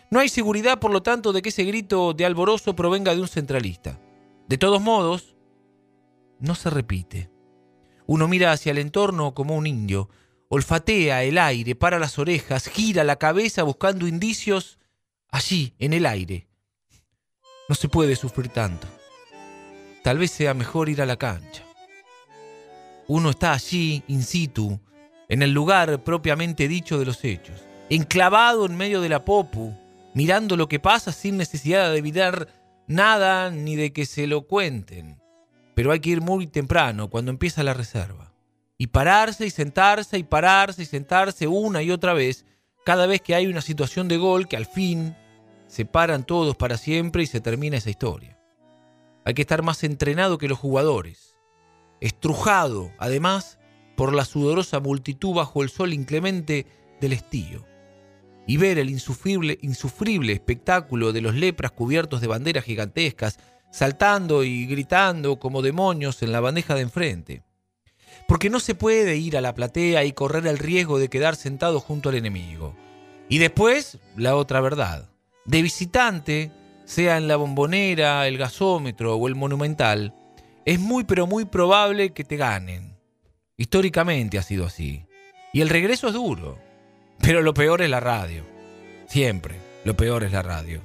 No 0.09 0.19
hay 0.19 0.29
seguridad, 0.29 0.79
por 0.79 0.91
lo 0.91 1.03
tanto, 1.03 1.33
de 1.33 1.41
que 1.41 1.49
ese 1.49 1.63
grito 1.63 2.13
de 2.13 2.25
alborozo 2.25 2.75
provenga 2.75 3.13
de 3.13 3.21
un 3.21 3.27
centralista. 3.27 3.99
De 4.47 4.57
todos 4.57 4.81
modos, 4.81 5.35
no 6.39 6.55
se 6.55 6.69
repite. 6.69 7.29
Uno 8.05 8.27
mira 8.27 8.51
hacia 8.51 8.71
el 8.71 8.77
entorno 8.77 9.33
como 9.33 9.55
un 9.55 9.67
indio, 9.67 10.09
olfatea 10.49 11.23
el 11.23 11.37
aire, 11.37 11.75
para 11.75 11.99
las 11.99 12.17
orejas, 12.17 12.67
gira 12.67 13.03
la 13.03 13.17
cabeza 13.17 13.63
buscando 13.63 14.07
indicios 14.07 14.79
allí, 15.29 15.73
en 15.79 15.93
el 15.93 16.05
aire. 16.05 16.47
No 17.67 17.75
se 17.75 17.89
puede 17.89 18.15
sufrir 18.15 18.47
tanto. 18.47 18.87
Tal 20.03 20.17
vez 20.17 20.31
sea 20.31 20.53
mejor 20.53 20.87
ir 20.87 21.01
a 21.01 21.05
la 21.05 21.17
cancha 21.17 21.67
uno 23.07 23.29
está 23.29 23.53
allí, 23.53 24.03
in 24.07 24.21
situ, 24.21 24.79
en 25.29 25.41
el 25.41 25.51
lugar 25.51 26.03
propiamente 26.03 26.67
dicho 26.67 26.99
de 26.99 27.05
los 27.05 27.23
hechos, 27.23 27.63
enclavado 27.89 28.65
en 28.65 28.75
medio 28.75 29.01
de 29.01 29.09
la 29.09 29.23
popu, 29.23 29.73
mirando 30.17 30.57
lo 30.57 30.67
que 30.67 30.79
pasa 30.79 31.11
sin 31.11 31.37
necesidad 31.37 31.91
de 31.91 31.99
evitar 31.99 32.47
nada 32.87 33.51
ni 33.51 33.75
de 33.75 33.93
que 33.93 34.07
se 34.07 34.25
lo 34.25 34.47
cuenten. 34.47 35.21
Pero 35.75 35.91
hay 35.91 35.99
que 35.99 36.09
ir 36.09 36.21
muy 36.21 36.47
temprano, 36.47 37.11
cuando 37.11 37.29
empieza 37.29 37.61
la 37.61 37.75
reserva. 37.75 38.33
Y 38.79 38.87
pararse 38.87 39.45
y 39.45 39.51
sentarse 39.51 40.17
y 40.17 40.23
pararse 40.23 40.81
y 40.81 40.85
sentarse 40.87 41.45
una 41.45 41.83
y 41.83 41.91
otra 41.91 42.13
vez, 42.13 42.47
cada 42.83 43.05
vez 43.05 43.21
que 43.21 43.35
hay 43.35 43.45
una 43.45 43.61
situación 43.61 44.07
de 44.07 44.17
gol 44.17 44.47
que 44.47 44.57
al 44.57 44.65
fin 44.65 45.15
se 45.67 45.85
paran 45.85 46.23
todos 46.23 46.55
para 46.55 46.77
siempre 46.77 47.21
y 47.21 47.27
se 47.27 47.39
termina 47.39 47.77
esa 47.77 47.91
historia. 47.91 48.39
Hay 49.23 49.35
que 49.35 49.43
estar 49.43 49.61
más 49.61 49.83
entrenado 49.83 50.39
que 50.39 50.47
los 50.47 50.57
jugadores 50.57 51.37
estrujado, 52.01 52.91
además, 52.97 53.59
por 53.95 54.15
la 54.15 54.25
sudorosa 54.25 54.79
multitud 54.79 55.35
bajo 55.35 55.61
el 55.61 55.69
sol 55.69 55.93
inclemente 55.93 56.65
del 56.99 57.13
estío, 57.13 57.66
y 58.47 58.57
ver 58.57 58.79
el 58.79 58.89
insufrible, 58.89 59.59
insufrible 59.61 60.31
espectáculo 60.31 61.11
de 61.11 61.21
los 61.21 61.35
lepras 61.35 61.71
cubiertos 61.71 62.21
de 62.21 62.27
banderas 62.27 62.63
gigantescas, 62.63 63.39
saltando 63.71 64.43
y 64.43 64.65
gritando 64.65 65.37
como 65.37 65.61
demonios 65.61 66.23
en 66.23 66.31
la 66.31 66.39
bandeja 66.39 66.73
de 66.73 66.81
enfrente. 66.81 67.43
Porque 68.27 68.49
no 68.49 68.59
se 68.59 68.73
puede 68.73 69.17
ir 69.17 69.37
a 69.37 69.41
la 69.41 69.53
platea 69.53 70.05
y 70.05 70.13
correr 70.13 70.47
el 70.47 70.57
riesgo 70.57 70.97
de 70.97 71.09
quedar 71.09 71.35
sentado 71.35 71.81
junto 71.81 72.09
al 72.09 72.15
enemigo. 72.15 72.75
Y 73.29 73.37
después, 73.37 73.99
la 74.15 74.35
otra 74.37 74.61
verdad. 74.61 75.09
De 75.45 75.61
visitante, 75.61 76.51
sea 76.85 77.17
en 77.17 77.27
la 77.27 77.35
bombonera, 77.35 78.27
el 78.27 78.37
gasómetro 78.37 79.15
o 79.15 79.27
el 79.27 79.35
monumental, 79.35 80.15
es 80.65 80.79
muy 80.79 81.03
pero 81.03 81.27
muy 81.27 81.45
probable 81.45 82.13
que 82.13 82.23
te 82.23 82.37
ganen. 82.37 82.97
Históricamente 83.57 84.37
ha 84.37 84.43
sido 84.43 84.65
así. 84.65 85.05
Y 85.51 85.61
el 85.61 85.69
regreso 85.69 86.07
es 86.07 86.13
duro. 86.13 86.66
Pero 87.27 87.41
lo 87.41 87.53
peor 87.53 87.81
es 87.81 87.89
la 87.89 87.99
radio. 87.99 88.45
Siempre. 89.05 89.59
Lo 89.83 89.97
peor 89.97 90.23
es 90.23 90.31
la 90.31 90.43
radio. 90.43 90.81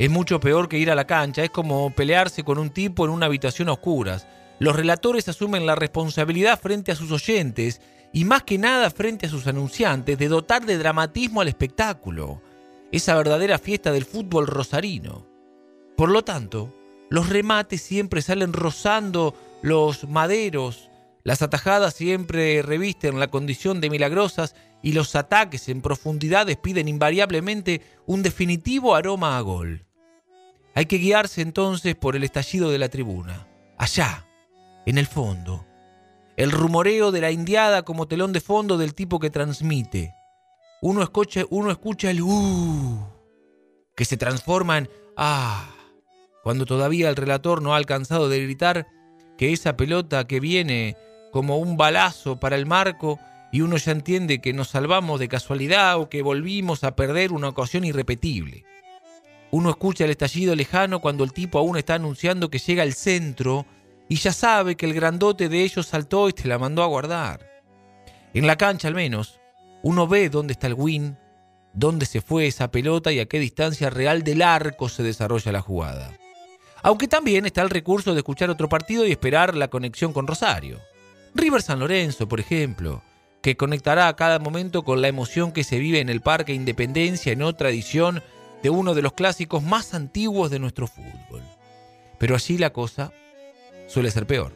Es 0.00 0.10
mucho 0.10 0.40
peor 0.40 0.68
que 0.68 0.78
ir 0.78 0.90
a 0.90 0.96
la 0.96 1.06
cancha. 1.06 1.44
Es 1.44 1.50
como 1.50 1.94
pelearse 1.94 2.42
con 2.42 2.58
un 2.58 2.70
tipo 2.70 3.04
en 3.04 3.12
una 3.12 3.26
habitación 3.26 3.68
a 3.68 3.74
oscuras. 3.74 4.26
Los 4.58 4.74
relatores 4.74 5.28
asumen 5.28 5.64
la 5.64 5.76
responsabilidad 5.76 6.58
frente 6.58 6.90
a 6.90 6.96
sus 6.96 7.12
oyentes 7.12 7.80
y 8.12 8.24
más 8.24 8.42
que 8.42 8.58
nada 8.58 8.90
frente 8.90 9.26
a 9.26 9.28
sus 9.28 9.46
anunciantes 9.46 10.18
de 10.18 10.26
dotar 10.26 10.66
de 10.66 10.76
dramatismo 10.76 11.40
al 11.40 11.46
espectáculo. 11.46 12.42
Esa 12.90 13.14
verdadera 13.14 13.56
fiesta 13.60 13.92
del 13.92 14.06
fútbol 14.06 14.48
rosarino. 14.48 15.24
Por 15.96 16.10
lo 16.10 16.24
tanto, 16.24 16.74
los 17.10 17.28
remates 17.28 17.80
siempre 17.80 18.22
salen 18.22 18.52
rozando 18.52 19.36
los 19.62 20.08
maderos, 20.08 20.90
las 21.26 21.42
atajadas 21.42 21.92
siempre 21.92 22.62
revisten 22.62 23.18
la 23.18 23.26
condición 23.26 23.80
de 23.80 23.90
milagrosas 23.90 24.54
y 24.82 24.92
los 24.92 25.16
ataques 25.16 25.68
en 25.68 25.82
profundidades 25.82 26.56
piden 26.56 26.88
invariablemente 26.88 27.82
un 28.06 28.22
definitivo 28.22 28.94
aroma 28.94 29.36
a 29.36 29.40
gol. 29.40 29.84
Hay 30.74 30.86
que 30.86 30.98
guiarse 30.98 31.40
entonces 31.40 31.94
por 31.94 32.16
el 32.16 32.24
estallido 32.24 32.70
de 32.70 32.78
la 32.78 32.88
tribuna, 32.88 33.48
allá, 33.78 34.26
en 34.84 34.98
el 34.98 35.06
fondo. 35.06 35.66
El 36.36 36.52
rumoreo 36.52 37.12
de 37.12 37.22
la 37.22 37.30
indiada 37.30 37.82
como 37.82 38.08
telón 38.08 38.32
de 38.32 38.40
fondo 38.40 38.76
del 38.76 38.94
tipo 38.94 39.18
que 39.18 39.30
transmite. 39.30 40.14
Uno 40.82 41.02
escucha, 41.02 41.44
uno 41.48 41.70
escucha 41.70 42.10
el 42.10 42.20
uh, 42.20 42.98
que 43.96 44.04
se 44.04 44.18
transforma 44.18 44.78
en 44.78 44.90
ah 45.16 45.72
cuando 46.46 46.64
todavía 46.64 47.08
el 47.08 47.16
relator 47.16 47.60
no 47.60 47.74
ha 47.74 47.76
alcanzado 47.76 48.28
de 48.28 48.40
gritar 48.40 48.86
que 49.36 49.52
esa 49.52 49.76
pelota 49.76 50.28
que 50.28 50.38
viene 50.38 50.96
como 51.32 51.58
un 51.58 51.76
balazo 51.76 52.38
para 52.38 52.54
el 52.54 52.66
marco 52.66 53.18
y 53.56 53.62
uno 53.62 53.78
ya 53.78 53.92
entiende 53.92 54.42
que 54.42 54.52
nos 54.52 54.68
salvamos 54.68 55.18
de 55.18 55.28
casualidad 55.28 55.98
o 55.98 56.10
que 56.10 56.20
volvimos 56.20 56.84
a 56.84 56.94
perder 56.94 57.32
una 57.32 57.48
ocasión 57.48 57.86
irrepetible. 57.86 58.66
Uno 59.50 59.70
escucha 59.70 60.04
el 60.04 60.10
estallido 60.10 60.54
lejano 60.54 61.00
cuando 61.00 61.24
el 61.24 61.32
tipo 61.32 61.58
aún 61.58 61.78
está 61.78 61.94
anunciando 61.94 62.50
que 62.50 62.58
llega 62.58 62.82
al 62.82 62.92
centro 62.92 63.64
y 64.10 64.16
ya 64.16 64.34
sabe 64.34 64.76
que 64.76 64.84
el 64.84 64.92
grandote 64.92 65.48
de 65.48 65.62
ellos 65.62 65.86
saltó 65.86 66.28
y 66.28 66.34
te 66.34 66.48
la 66.48 66.58
mandó 66.58 66.82
a 66.82 66.86
guardar. 66.86 67.48
En 68.34 68.46
la 68.46 68.56
cancha 68.56 68.88
al 68.88 68.94
menos, 68.94 69.40
uno 69.82 70.06
ve 70.06 70.28
dónde 70.28 70.52
está 70.52 70.66
el 70.66 70.74
win, 70.74 71.16
dónde 71.72 72.04
se 72.04 72.20
fue 72.20 72.48
esa 72.48 72.70
pelota 72.70 73.10
y 73.10 73.20
a 73.20 73.26
qué 73.26 73.38
distancia 73.38 73.88
real 73.88 74.22
del 74.22 74.42
arco 74.42 74.90
se 74.90 75.02
desarrolla 75.02 75.50
la 75.50 75.62
jugada. 75.62 76.12
Aunque 76.82 77.08
también 77.08 77.46
está 77.46 77.62
el 77.62 77.70
recurso 77.70 78.12
de 78.12 78.18
escuchar 78.18 78.50
otro 78.50 78.68
partido 78.68 79.06
y 79.06 79.12
esperar 79.12 79.56
la 79.56 79.68
conexión 79.68 80.12
con 80.12 80.26
Rosario. 80.26 80.78
River 81.34 81.62
San 81.62 81.80
Lorenzo, 81.80 82.28
por 82.28 82.38
ejemplo, 82.38 83.02
que 83.46 83.56
conectará 83.56 84.08
a 84.08 84.16
cada 84.16 84.40
momento 84.40 84.82
con 84.82 85.00
la 85.00 85.06
emoción 85.06 85.52
que 85.52 85.62
se 85.62 85.78
vive 85.78 86.00
en 86.00 86.08
el 86.08 86.20
Parque 86.20 86.52
Independencia 86.52 87.30
en 87.30 87.42
otra 87.42 87.68
edición 87.68 88.20
de 88.60 88.70
uno 88.70 88.92
de 88.92 89.02
los 89.02 89.12
clásicos 89.12 89.62
más 89.62 89.94
antiguos 89.94 90.50
de 90.50 90.58
nuestro 90.58 90.88
fútbol. 90.88 91.44
Pero 92.18 92.34
allí 92.34 92.58
la 92.58 92.72
cosa 92.72 93.12
suele 93.86 94.10
ser 94.10 94.26
peor. 94.26 94.52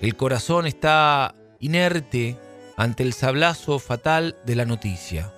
El 0.00 0.16
corazón 0.16 0.66
está 0.66 1.36
inerte 1.60 2.36
ante 2.76 3.04
el 3.04 3.12
sablazo 3.12 3.78
fatal 3.78 4.36
de 4.44 4.56
la 4.56 4.64
noticia. 4.64 5.32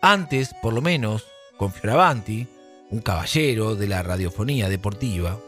Antes, 0.00 0.56
por 0.60 0.72
lo 0.72 0.82
menos, 0.82 1.28
con 1.58 1.72
Fioravanti, 1.72 2.48
un 2.90 3.02
caballero 3.02 3.76
de 3.76 3.86
la 3.86 4.02
radiofonía 4.02 4.68
deportiva, 4.68 5.38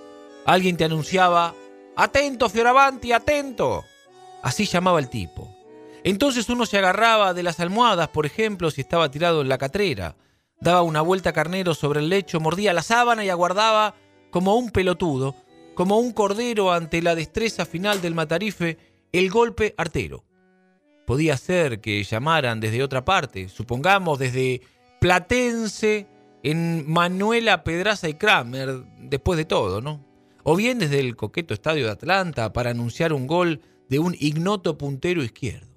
alguien 0.46 0.76
te 0.76 0.84
anunciaba, 0.84 1.56
atento 1.96 2.48
Fioravanti, 2.48 3.10
atento. 3.10 3.84
Así 4.42 4.64
llamaba 4.66 5.00
el 5.00 5.08
tipo. 5.08 5.59
Entonces 6.04 6.48
uno 6.48 6.66
se 6.66 6.78
agarraba 6.78 7.34
de 7.34 7.42
las 7.42 7.60
almohadas, 7.60 8.08
por 8.08 8.26
ejemplo, 8.26 8.70
si 8.70 8.80
estaba 8.80 9.10
tirado 9.10 9.42
en 9.42 9.48
la 9.48 9.58
catrera, 9.58 10.16
daba 10.60 10.82
una 10.82 11.02
vuelta 11.02 11.32
carnero 11.32 11.74
sobre 11.74 12.00
el 12.00 12.08
lecho, 12.08 12.40
mordía 12.40 12.72
la 12.72 12.82
sábana 12.82 13.24
y 13.24 13.28
aguardaba 13.28 13.94
como 14.30 14.56
un 14.56 14.70
pelotudo, 14.70 15.34
como 15.74 15.98
un 15.98 16.12
cordero 16.12 16.72
ante 16.72 17.02
la 17.02 17.14
destreza 17.14 17.66
final 17.66 18.00
del 18.00 18.14
matarife, 18.14 18.78
el 19.12 19.30
golpe 19.30 19.74
artero. 19.76 20.24
Podía 21.06 21.36
ser 21.36 21.80
que 21.80 22.02
llamaran 22.04 22.60
desde 22.60 22.82
otra 22.82 23.04
parte, 23.04 23.48
supongamos 23.48 24.18
desde 24.18 24.62
Platense 25.00 26.06
en 26.42 26.90
Manuela 26.90 27.64
Pedraza 27.64 28.08
y 28.08 28.14
Kramer, 28.14 28.84
después 28.98 29.36
de 29.36 29.44
todo, 29.44 29.80
¿no? 29.80 30.06
O 30.44 30.56
bien 30.56 30.78
desde 30.78 31.00
el 31.00 31.16
coqueto 31.16 31.52
estadio 31.52 31.86
de 31.86 31.92
Atlanta 31.92 32.52
para 32.52 32.70
anunciar 32.70 33.12
un 33.12 33.26
gol 33.26 33.60
de 33.88 33.98
un 33.98 34.14
ignoto 34.18 34.78
puntero 34.78 35.22
izquierdo. 35.22 35.69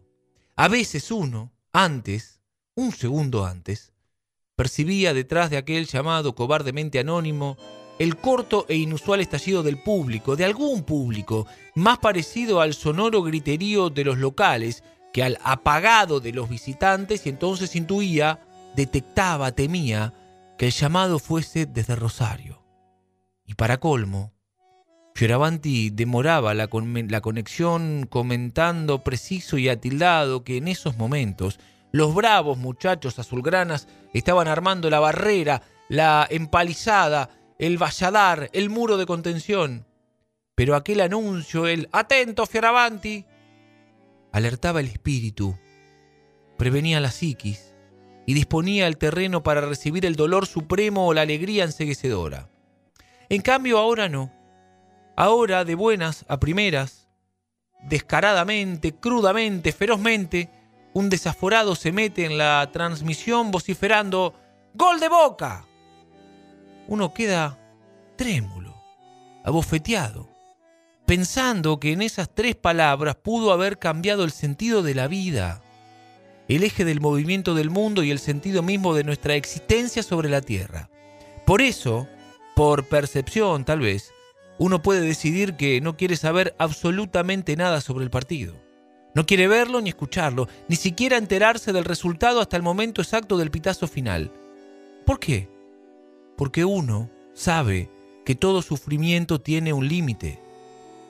A 0.56 0.68
veces 0.68 1.10
uno, 1.10 1.52
antes, 1.72 2.40
un 2.76 2.92
segundo 2.92 3.46
antes, 3.46 3.92
percibía 4.56 5.14
detrás 5.14 5.50
de 5.50 5.58
aquel 5.58 5.88
llamado 5.88 6.36
cobardemente 6.36 7.00
anónimo 7.00 7.58
el 7.98 8.18
corto 8.18 8.68
e 8.70 8.76
inusual 8.76 9.22
estallido 9.22 9.64
del 9.64 9.82
público, 9.82 10.36
de 10.36 10.46
algún 10.46 10.84
público, 10.84 11.48
más 11.74 11.98
parecido 11.98 12.62
al 12.62 12.76
sonoro 12.76 13.24
griterío 13.24 13.90
de 13.90 14.04
los 14.04 14.20
locales 14.20 14.84
que 15.12 15.24
al 15.24 15.40
apagado 15.44 16.20
de 16.20 16.34
los 16.34 16.50
visitantes 16.50 17.26
y 17.26 17.30
entonces 17.30 17.76
intuía, 17.76 18.40
detectaba, 18.76 19.54
temía 19.54 20.14
que 20.60 20.68
el 20.68 20.72
llamado 20.72 21.18
fuese 21.18 21.66
desde 21.66 21.96
Rosario. 21.96 22.64
Y 23.46 23.56
para 23.56 23.80
colmo, 23.80 24.33
Fioravanti 25.16 25.92
demoraba 25.92 26.56
la, 26.56 26.68
conexión 26.68 28.08
comentando 28.10 29.04
preciso 29.04 29.60
y 29.60 29.70
atildado 29.70 30.44
que 30.44 30.58
en 30.58 30.68
esos 30.68 30.98
momentos 30.98 31.60
los 31.92 32.16
bravos 32.16 32.58
muchachos 32.58 33.20
azulgranas 33.20 33.88
estaban 34.14 34.48
armando 34.48 34.90
la 34.90 35.00
barrera, 35.00 35.62
la 35.88 36.28
empalizada, 36.28 37.30
el 37.60 37.78
valladar, 37.78 38.50
el 38.54 38.72
muro 38.72 38.98
de 38.98 39.06
contención. 39.06 39.86
Pero 40.56 40.76
aquel 40.76 41.02
anuncio, 41.02 41.68
el 41.68 41.90
atento 41.92 42.48
Fioravanti, 42.48 43.26
alertaba 44.32 44.80
el 44.80 44.88
espíritu, 44.88 45.56
prevenía 46.58 47.00
la 47.00 47.12
psiquis 47.12 47.76
y 48.26 48.34
disponía 48.34 48.88
el 48.88 48.98
terreno 48.98 49.44
para 49.44 49.62
recibir 49.62 50.08
el 50.08 50.16
dolor 50.16 50.48
supremo 50.48 51.06
o 51.06 51.14
la 51.14 51.22
alegría 51.22 51.66
enseguecedora. 51.66 52.50
En 53.30 53.42
cambio 53.44 53.78
ahora 53.78 54.10
no 54.10 54.43
Ahora, 55.16 55.64
de 55.64 55.76
buenas 55.76 56.26
a 56.28 56.40
primeras, 56.40 57.08
descaradamente, 57.84 58.94
crudamente, 58.94 59.72
ferozmente, 59.72 60.50
un 60.94 61.10
desaforado 61.10 61.76
se 61.76 61.92
mete 61.92 62.26
en 62.26 62.38
la 62.38 62.70
transmisión 62.72 63.52
vociferando 63.52 64.34
¡Gol 64.74 65.00
de 65.00 65.10
boca! 65.10 65.66
Uno 66.88 67.14
queda 67.14 67.60
trémulo, 68.16 68.76
abofeteado, 69.44 70.30
pensando 71.06 71.80
que 71.80 71.92
en 71.92 72.02
esas 72.02 72.30
tres 72.34 72.56
palabras 72.56 73.16
pudo 73.16 73.52
haber 73.52 73.80
cambiado 73.80 74.24
el 74.24 74.32
sentido 74.32 74.82
de 74.82 74.96
la 74.96 75.08
vida, 75.08 75.62
el 76.48 76.64
eje 76.64 76.86
del 76.86 77.02
movimiento 77.02 77.54
del 77.54 77.70
mundo 77.70 78.04
y 78.04 78.12
el 78.12 78.20
sentido 78.20 78.64
mismo 78.64 78.94
de 78.94 79.04
nuestra 79.04 79.36
existencia 79.36 80.04
sobre 80.04 80.30
la 80.30 80.42
tierra. 80.42 80.90
Por 81.46 81.62
eso, 81.62 82.08
por 82.56 82.88
percepción 82.88 83.66
tal 83.66 83.80
vez, 83.80 84.13
uno 84.58 84.82
puede 84.82 85.02
decidir 85.02 85.56
que 85.56 85.82
no 85.82 85.98
quiere 85.98 86.16
saber 86.16 86.56
absolutamente 86.58 87.56
nada 87.56 87.82
sobre 87.82 88.04
el 88.04 88.10
partido. 88.10 88.56
No 89.16 89.26
quiere 89.26 89.48
verlo 89.48 89.82
ni 89.82 89.90
escucharlo, 89.90 90.48
ni 90.68 90.76
siquiera 90.76 91.18
enterarse 91.18 91.72
del 91.72 91.86
resultado 91.86 92.42
hasta 92.42 92.58
el 92.58 92.64
momento 92.64 93.02
exacto 93.02 93.38
del 93.38 93.52
pitazo 93.52 93.88
final. 93.88 94.32
¿Por 95.06 95.20
qué? 95.20 95.50
Porque 96.38 96.66
uno 96.66 97.10
sabe 97.34 97.90
que 98.26 98.36
todo 98.36 98.62
sufrimiento 98.62 99.42
tiene 99.42 99.74
un 99.74 99.88
límite, 99.88 100.40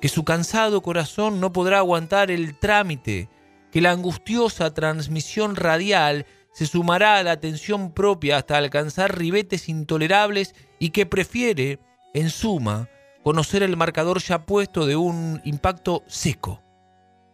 que 0.01 0.10
su 0.10 0.23
cansado 0.25 0.82
corazón 0.82 1.39
no 1.39 1.53
podrá 1.53 1.77
aguantar 1.77 2.32
el 2.32 2.58
trámite, 2.60 3.29
que 3.71 3.82
la 3.82 3.91
angustiosa 3.91 4.73
transmisión 4.73 5.56
radial 5.56 6.25
se 6.53 6.67
sumará 6.67 7.17
a 7.17 7.23
la 7.23 7.32
atención 7.32 7.93
propia 7.93 8.38
hasta 8.38 8.58
alcanzar 8.58 9.17
ribetes 9.17 9.69
intolerables 9.69 10.56
y 10.77 10.89
que 10.89 11.06
prefiere, 11.06 11.79
en 12.13 12.29
suma, 12.29 12.89
conocer 13.24 13.64
el 13.64 13.78
marcador 13.78 14.22
ya 14.22 14.46
puesto 14.46 14.86
de 14.86 14.96
un 14.96 15.42
impacto 15.46 16.04
seco, 16.08 16.62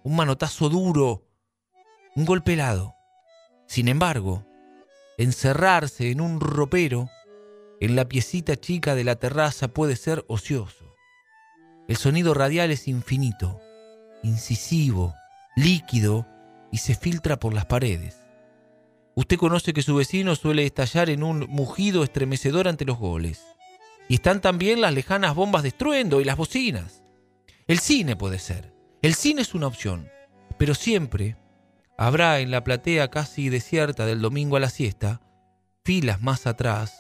un 0.04 0.16
manotazo 0.16 0.70
duro, 0.70 1.26
un 2.16 2.26
golpe 2.26 2.54
helado. 2.54 2.96
Sin 3.68 3.88
embargo, 3.88 4.46
encerrarse 5.18 6.12
en 6.12 6.22
un 6.22 6.40
ropero, 6.40 7.10
en 7.82 7.96
la 7.96 8.08
piecita 8.08 8.56
chica 8.56 8.94
de 8.94 9.04
la 9.04 9.16
terraza 9.16 9.70
puede 9.70 9.96
ser 9.96 10.26
ocioso. 10.28 10.96
El 11.88 11.98
sonido 11.98 12.34
radial 12.34 12.70
es 12.72 12.88
infinito, 12.88 13.60
incisivo, 14.22 15.16
líquido 15.56 16.28
y 16.72 16.78
se 16.78 16.94
filtra 16.94 17.40
por 17.40 17.54
las 17.54 17.66
paredes. 17.66 18.18
Usted 19.16 19.38
conoce 19.38 19.74
que 19.74 19.82
su 19.82 19.96
vecino 19.96 20.36
suele 20.36 20.66
estallar 20.66 21.10
en 21.10 21.24
un 21.24 21.48
mugido 21.50 22.04
estremecedor 22.04 22.68
ante 22.68 22.86
los 22.86 23.00
goles. 23.00 23.44
Y 24.10 24.16
están 24.16 24.42
también 24.42 24.82
las 24.82 24.94
lejanas 24.94 25.36
bombas 25.36 25.62
de 25.62 25.70
estruendo 25.70 26.20
y 26.20 26.26
las 26.26 26.36
bocinas. 26.36 27.04
El 27.68 27.78
cine 27.80 28.16
puede 28.16 28.40
ser. 28.40 28.74
El 29.04 29.14
cine 29.14 29.44
es 29.44 29.54
una 29.54 29.68
opción. 29.68 30.10
Pero 30.58 30.74
siempre 30.74 31.38
habrá 31.96 32.40
en 32.40 32.50
la 32.50 32.64
platea 32.64 33.10
casi 33.10 33.50
desierta 33.50 34.08
del 34.08 34.20
domingo 34.20 34.58
a 34.58 34.60
la 34.60 34.72
siesta, 34.72 35.22
filas 35.84 36.22
más 36.22 36.48
atrás, 36.48 37.00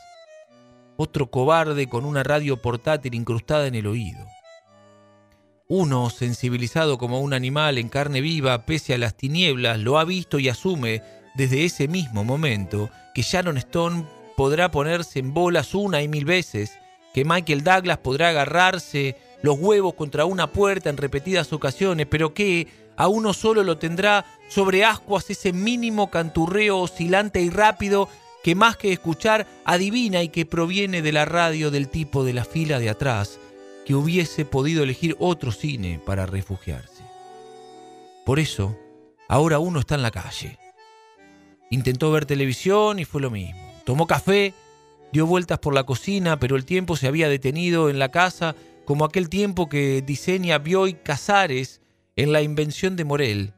otro 0.97 1.31
cobarde 1.31 1.87
con 1.87 2.05
una 2.05 2.21
radio 2.23 2.61
portátil 2.61 3.15
incrustada 3.15 3.65
en 3.65 3.75
el 3.75 3.87
oído. 3.87 4.25
Uno, 5.67 6.09
sensibilizado 6.09 6.97
como 6.97 7.21
un 7.21 7.33
animal 7.33 7.77
en 7.77 7.89
carne 7.89 8.21
viva, 8.21 8.65
pese 8.65 8.93
a 8.93 8.97
las 8.97 9.15
tinieblas, 9.15 9.79
lo 9.79 9.97
ha 9.97 10.05
visto 10.05 10.37
y 10.37 10.49
asume 10.49 11.01
desde 11.33 11.65
ese 11.65 11.87
mismo 11.87 12.23
momento 12.23 12.89
que 13.15 13.23
Sharon 13.23 13.57
Stone 13.57 14.05
podrá 14.37 14.69
ponerse 14.69 15.19
en 15.19 15.33
bolas 15.33 15.73
una 15.73 16.01
y 16.01 16.07
mil 16.07 16.25
veces 16.25 16.77
que 17.13 17.25
Michael 17.25 17.63
Douglas 17.63 17.97
podrá 17.99 18.29
agarrarse 18.29 19.15
los 19.41 19.57
huevos 19.57 19.93
contra 19.93 20.25
una 20.25 20.51
puerta 20.51 20.89
en 20.89 20.97
repetidas 20.97 21.51
ocasiones, 21.53 22.07
pero 22.09 22.33
que 22.33 22.67
a 22.97 23.07
uno 23.07 23.33
solo 23.33 23.63
lo 23.63 23.77
tendrá 23.77 24.25
sobre 24.49 24.83
ascuas 24.83 25.29
ese 25.29 25.53
mínimo 25.53 26.11
canturreo 26.11 26.79
oscilante 26.79 27.41
y 27.41 27.49
rápido 27.49 28.09
que 28.43 28.55
más 28.55 28.77
que 28.77 28.91
escuchar 28.91 29.47
adivina 29.65 30.23
y 30.23 30.29
que 30.29 30.45
proviene 30.45 31.01
de 31.01 31.11
la 31.11 31.25
radio 31.25 31.71
del 31.71 31.89
tipo 31.89 32.23
de 32.23 32.33
la 32.33 32.45
fila 32.45 32.79
de 32.79 32.89
atrás, 32.89 33.39
que 33.85 33.95
hubiese 33.95 34.45
podido 34.45 34.83
elegir 34.83 35.15
otro 35.19 35.51
cine 35.51 35.99
para 36.05 36.25
refugiarse. 36.25 37.03
Por 38.25 38.39
eso, 38.39 38.77
ahora 39.27 39.59
uno 39.59 39.79
está 39.79 39.95
en 39.95 40.03
la 40.03 40.11
calle. 40.11 40.57
Intentó 41.69 42.11
ver 42.11 42.25
televisión 42.25 42.99
y 42.99 43.05
fue 43.05 43.21
lo 43.21 43.29
mismo. 43.29 43.59
Tomó 43.85 44.07
café 44.07 44.53
Dio 45.11 45.25
vueltas 45.25 45.59
por 45.59 45.73
la 45.73 45.85
cocina, 45.85 46.39
pero 46.39 46.55
el 46.55 46.65
tiempo 46.65 46.95
se 46.95 47.07
había 47.07 47.29
detenido 47.29 47.89
en 47.89 47.99
la 47.99 48.09
casa 48.09 48.55
como 48.85 49.05
aquel 49.05 49.29
tiempo 49.29 49.69
que 49.69 50.01
diseña 50.01 50.59
Bioy 50.59 50.93
Casares 50.95 51.81
en 52.15 52.31
la 52.31 52.41
invención 52.41 52.95
de 52.95 53.05
Morel. 53.05 53.53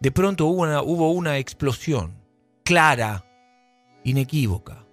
De 0.00 0.12
pronto 0.12 0.46
hubo 0.46 0.62
una, 0.62 0.82
hubo 0.82 1.10
una 1.10 1.38
explosión, 1.38 2.22
clara, 2.64 3.24
inequívoca, 4.04 4.86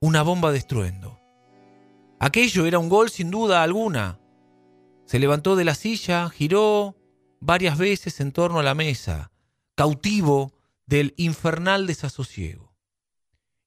una 0.00 0.22
bomba 0.22 0.50
de 0.50 0.58
estruendo. 0.58 1.20
Aquello 2.18 2.66
era 2.66 2.78
un 2.78 2.88
gol 2.88 3.10
sin 3.10 3.30
duda 3.30 3.62
alguna. 3.62 4.18
Se 5.04 5.18
levantó 5.18 5.54
de 5.54 5.64
la 5.64 5.74
silla, 5.74 6.28
giró 6.30 6.96
varias 7.40 7.78
veces 7.78 8.20
en 8.20 8.32
torno 8.32 8.58
a 8.60 8.62
la 8.62 8.74
mesa, 8.74 9.30
cautivo 9.74 10.52
del 10.86 11.14
infernal 11.16 11.86
desasosiego. 11.86 12.71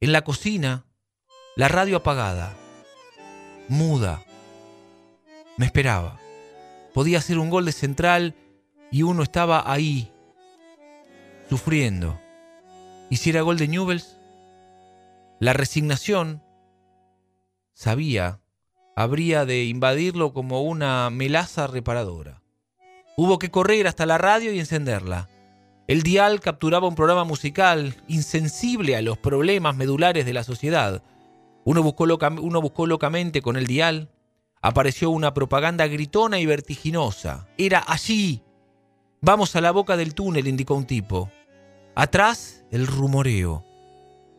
En 0.01 0.11
la 0.11 0.23
cocina, 0.23 0.85
la 1.55 1.69
radio 1.69 1.97
apagada, 1.97 2.53
muda. 3.69 4.21
Me 5.57 5.65
esperaba. 5.65 6.19
Podía 6.93 7.19
hacer 7.19 7.39
un 7.39 7.49
gol 7.49 7.63
de 7.63 7.71
central 7.71 8.35
y 8.91 9.03
uno 9.03 9.23
estaba 9.23 9.71
ahí, 9.71 10.11
sufriendo. 11.49 12.19
¿Hiciera 13.09 13.41
gol 13.41 13.57
de 13.57 13.69
Newells? 13.69 14.17
La 15.39 15.53
resignación, 15.53 16.43
sabía, 17.73 18.41
habría 18.97 19.45
de 19.45 19.63
invadirlo 19.63 20.33
como 20.33 20.63
una 20.63 21.09
melaza 21.09 21.67
reparadora. 21.67 22.41
Hubo 23.15 23.39
que 23.39 23.49
correr 23.49 23.87
hasta 23.87 24.05
la 24.05 24.17
radio 24.17 24.51
y 24.51 24.59
encenderla. 24.59 25.29
El 25.87 26.01
dial 26.01 26.39
capturaba 26.39 26.87
un 26.87 26.95
programa 26.95 27.25
musical 27.25 27.95
insensible 28.07 28.95
a 28.95 29.03
los 29.03 29.19
problemas 29.19 29.75
medulares 29.75 30.25
de 30.25 30.33
la 30.33 30.43
sociedad. 30.43 31.03
Uno 31.63 31.83
buscó, 31.83 32.07
locamente 32.87 33.41
con 33.43 33.55
el 33.55 33.67
dial. 33.67 34.09
Apareció 34.61 35.11
una 35.11 35.35
propaganda 35.35 35.85
gritona 35.85 36.39
y 36.39 36.47
vertiginosa. 36.47 37.47
Era 37.57 37.83
allí. 37.87 38.41
Vamos 39.21 39.55
a 39.55 39.61
la 39.61 39.69
boca 39.71 39.95
del 39.95 40.15
túnel, 40.15 40.47
indicó 40.47 40.73
un 40.73 40.85
tipo. 40.85 41.29
Atrás, 41.93 42.65
el 42.71 42.87
rumoreo. 42.87 43.63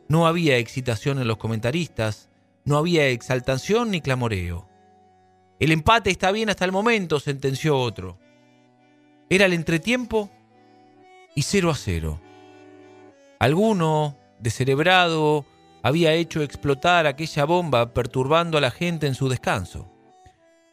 No 0.08 0.26
había 0.26 0.58
excitación 0.58 1.20
en 1.20 1.28
los 1.28 1.36
comentaristas, 1.36 2.28
no 2.64 2.76
había 2.76 3.06
exaltación 3.08 3.92
ni 3.92 4.00
clamoreo. 4.00 4.68
El 5.60 5.70
empate 5.70 6.10
está 6.10 6.32
bien 6.32 6.50
hasta 6.50 6.64
el 6.64 6.72
momento, 6.72 7.20
sentenció 7.20 7.78
otro. 7.78 8.18
Era 9.30 9.46
el 9.46 9.52
entretiempo 9.52 10.30
y 11.36 11.42
0 11.42 11.70
a 11.70 11.74
0. 11.76 12.20
Alguno, 13.38 14.16
descerebrado, 14.40 15.44
había 15.82 16.14
hecho 16.14 16.42
explotar 16.42 17.06
aquella 17.06 17.44
bomba 17.44 17.92
perturbando 17.92 18.58
a 18.58 18.60
la 18.60 18.72
gente 18.72 19.06
en 19.06 19.14
su 19.14 19.28
descanso, 19.28 19.88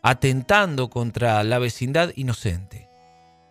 atentando 0.01 0.89
contra 0.89 1.43
la 1.43 1.59
vecindad 1.59 2.11
inocente. 2.15 2.89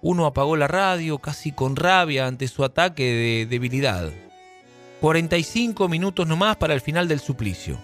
Uno 0.00 0.26
apagó 0.26 0.56
la 0.56 0.66
radio 0.66 1.18
casi 1.18 1.52
con 1.52 1.76
rabia 1.76 2.26
ante 2.26 2.48
su 2.48 2.64
ataque 2.64 3.04
de 3.04 3.46
debilidad. 3.46 4.10
45 5.00 5.88
minutos 5.88 6.26
nomás 6.26 6.56
para 6.56 6.74
el 6.74 6.80
final 6.80 7.06
del 7.08 7.20
suplicio. 7.20 7.78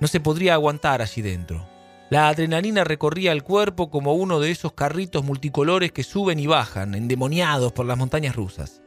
No 0.00 0.08
se 0.08 0.20
podría 0.20 0.54
aguantar 0.54 1.00
allí 1.02 1.22
dentro. 1.22 1.77
La 2.10 2.28
adrenalina 2.28 2.84
recorría 2.84 3.32
el 3.32 3.42
cuerpo 3.42 3.90
como 3.90 4.14
uno 4.14 4.40
de 4.40 4.50
esos 4.50 4.72
carritos 4.72 5.24
multicolores 5.24 5.92
que 5.92 6.02
suben 6.02 6.38
y 6.38 6.46
bajan, 6.46 6.94
endemoniados 6.94 7.72
por 7.72 7.84
las 7.84 7.98
montañas 7.98 8.34
rusas. 8.34 8.82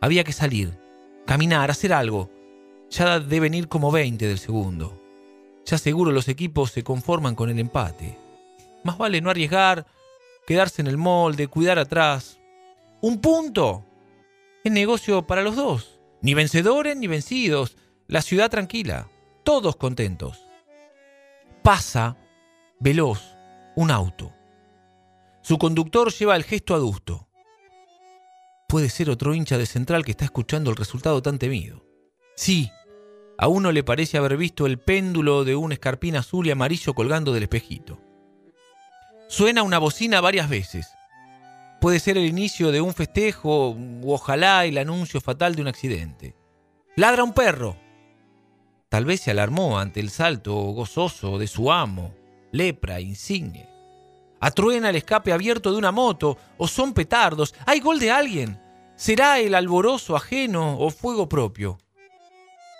Había 0.00 0.24
que 0.24 0.32
salir, 0.32 0.78
caminar, 1.26 1.70
hacer 1.70 1.92
algo. 1.92 2.30
Ya 2.88 3.20
deben 3.20 3.52
ir 3.52 3.68
como 3.68 3.92
20 3.92 4.26
del 4.26 4.38
segundo. 4.38 4.98
Ya 5.66 5.76
seguro 5.76 6.10
los 6.10 6.28
equipos 6.28 6.70
se 6.70 6.82
conforman 6.82 7.34
con 7.34 7.50
el 7.50 7.58
empate. 7.58 8.18
Más 8.82 8.96
vale 8.96 9.20
no 9.20 9.28
arriesgar, 9.28 9.86
quedarse 10.46 10.80
en 10.80 10.88
el 10.88 10.96
molde, 10.96 11.48
cuidar 11.48 11.78
atrás. 11.78 12.38
Un 13.02 13.20
punto. 13.20 13.84
Es 14.62 14.72
negocio 14.72 15.26
para 15.26 15.42
los 15.42 15.56
dos. 15.56 16.00
Ni 16.22 16.32
vencedores 16.32 16.96
ni 16.96 17.08
vencidos. 17.08 17.76
La 18.06 18.22
ciudad 18.22 18.50
tranquila. 18.50 19.08
Todos 19.42 19.76
contentos. 19.76 20.40
Pasa 21.62 22.16
veloz, 22.80 23.36
un 23.76 23.90
auto. 23.90 24.32
Su 25.42 25.58
conductor 25.58 26.12
lleva 26.12 26.36
el 26.36 26.44
gesto 26.44 26.74
adusto. 26.74 27.28
Puede 28.68 28.88
ser 28.88 29.10
otro 29.10 29.34
hincha 29.34 29.58
de 29.58 29.66
central 29.66 30.04
que 30.04 30.12
está 30.12 30.24
escuchando 30.24 30.70
el 30.70 30.76
resultado 30.76 31.22
tan 31.22 31.38
temido. 31.38 31.84
Sí, 32.34 32.70
a 33.38 33.48
uno 33.48 33.72
le 33.72 33.84
parece 33.84 34.18
haber 34.18 34.36
visto 34.36 34.66
el 34.66 34.78
péndulo 34.78 35.44
de 35.44 35.54
un 35.54 35.72
escarpín 35.72 36.16
azul 36.16 36.46
y 36.46 36.50
amarillo 36.50 36.94
colgando 36.94 37.32
del 37.32 37.44
espejito. 37.44 38.00
Suena 39.28 39.62
una 39.62 39.78
bocina 39.78 40.20
varias 40.20 40.48
veces. 40.48 40.88
Puede 41.80 42.00
ser 42.00 42.16
el 42.16 42.24
inicio 42.24 42.72
de 42.72 42.80
un 42.80 42.94
festejo 42.94 43.70
u 43.70 44.12
ojalá 44.12 44.64
el 44.64 44.78
anuncio 44.78 45.20
fatal 45.20 45.54
de 45.54 45.62
un 45.62 45.68
accidente. 45.68 46.34
Ladra 46.96 47.24
un 47.24 47.32
perro. 47.32 47.76
Tal 48.88 49.04
vez 49.04 49.20
se 49.20 49.30
alarmó 49.30 49.78
ante 49.78 50.00
el 50.00 50.10
salto 50.10 50.54
gozoso 50.54 51.38
de 51.38 51.46
su 51.46 51.70
amo 51.72 52.23
lepra, 52.54 53.00
insigne. 53.00 53.68
Atruena 54.40 54.90
el 54.90 54.96
escape 54.96 55.32
abierto 55.32 55.72
de 55.72 55.78
una 55.78 55.90
moto, 55.90 56.38
o 56.56 56.68
son 56.68 56.92
petardos, 56.92 57.54
hay 57.66 57.80
gol 57.80 57.98
de 57.98 58.10
alguien. 58.10 58.60
¿Será 58.96 59.40
el 59.40 59.54
alborozo 59.54 60.14
ajeno 60.16 60.78
o 60.78 60.90
fuego 60.90 61.28
propio? 61.28 61.78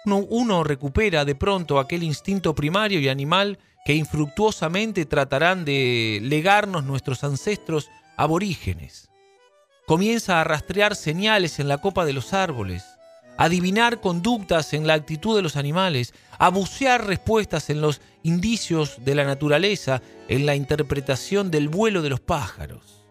Uno, 0.07 0.63
recupera 0.63 1.25
de 1.25 1.35
pronto 1.35 1.79
aquel 1.79 2.03
instinto 2.03 2.55
primario 2.55 3.01
y 3.01 3.09
animal 3.09 3.59
que 3.85 3.95
infructuosamente 3.95 5.07
tratarán 5.07 5.65
de 5.65 6.21
legarnos 6.23 6.85
nuestros 6.85 7.25
ancestros 7.25 7.91
aborígenes. 8.17 9.11
Comienza 9.87 10.41
a 10.41 10.45
rastrear 10.45 10.95
señales 10.95 11.59
en 11.59 11.69
la 11.69 11.79
copa 11.79 12.05
de 12.05 12.13
los 12.13 12.33
árboles, 12.33 12.85
adivinar 13.37 14.01
conductas 14.01 14.73
en 14.75 14.87
la 14.87 14.95
actitud 14.95 15.37
de 15.37 15.43
los 15.43 15.57
animales, 15.57 16.15
a 16.39 16.49
bucear 16.51 17.07
respuestas 17.07 17.71
en 17.71 17.81
los 17.81 18.01
indicios 18.23 19.05
de 19.05 19.15
la 19.15 19.25
naturaleza, 19.25 20.03
en 20.29 20.47
la 20.47 20.55
interpretación 20.55 21.51
del 21.51 21.69
vuelo 21.69 22.03
de 22.03 22.11
los 22.11 22.21
pájaros. 22.21 23.05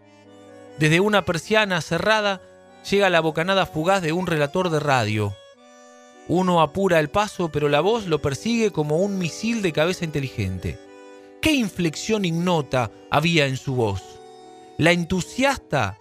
Desde 0.78 1.00
una 1.00 1.24
persiana 1.24 1.80
cerrada 1.80 2.42
llega 2.90 3.10
la 3.10 3.20
bocanada 3.20 3.66
fugaz 3.66 4.02
de 4.02 4.12
un 4.12 4.26
relator 4.26 4.70
de 4.70 4.80
radio. 4.80 5.34
Uno 6.26 6.62
apura 6.62 7.00
el 7.00 7.10
paso, 7.10 7.52
pero 7.52 7.68
la 7.68 7.80
voz 7.80 8.06
lo 8.06 8.20
persigue 8.20 8.70
como 8.70 8.96
un 8.96 9.18
misil 9.18 9.62
de 9.62 9.72
cabeza 9.72 10.04
inteligente. 10.04 10.78
¿Qué 11.40 11.52
inflexión 11.52 12.24
ignota 12.24 12.90
había 13.10 13.46
en 13.46 13.58
su 13.58 13.74
voz? 13.74 14.02
La 14.78 14.92
entusiasta 14.92 15.98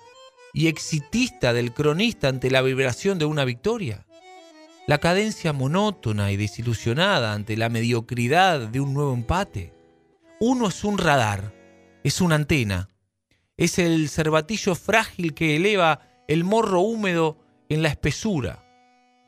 y 0.54 0.68
exitista 0.68 1.52
del 1.52 1.74
cronista 1.74 2.30
ante 2.30 2.50
la 2.50 2.62
vibración 2.62 3.20
de 3.20 3.26
una 3.26 3.44
victoria 3.44 4.06
la 4.86 4.98
cadencia 4.98 5.54
monótona 5.54 6.32
y 6.32 6.38
desilusionada 6.38 7.34
ante 7.34 7.56
la 7.56 7.70
mediocridad 7.70 8.68
de 8.68 8.82
un 8.82 8.94
nuevo 8.94 9.14
empate. 9.14 9.74
Uno 10.42 10.68
es 10.68 10.84
un 10.84 10.98
radar, 10.98 11.54
es 12.04 12.20
una 12.20 12.36
antena, 12.36 12.90
es 13.56 13.80
el 13.80 14.10
cervatillo 14.10 14.76
frágil 14.76 15.34
que 15.34 15.56
eleva 15.56 16.02
el 16.28 16.44
morro 16.44 16.82
húmedo 16.82 17.38
en 17.70 17.82
la 17.82 17.90
espesura, 17.90 18.66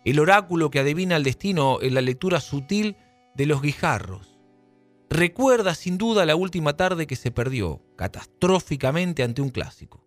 el 0.04 0.20
oráculo 0.20 0.70
que 0.70 0.80
adivina 0.80 1.16
el 1.16 1.24
destino 1.24 1.82
en 1.82 1.94
la 1.94 2.02
lectura 2.02 2.42
sutil 2.42 2.98
de 3.34 3.46
los 3.46 3.62
guijarros. 3.62 4.38
Recuerda 5.10 5.74
sin 5.74 5.98
duda 5.98 6.26
la 6.26 6.36
última 6.36 6.76
tarde 6.76 7.08
que 7.08 7.16
se 7.16 7.32
perdió, 7.32 7.82
catastróficamente 7.96 9.24
ante 9.24 9.42
un 9.42 9.50
clásico. 9.50 10.06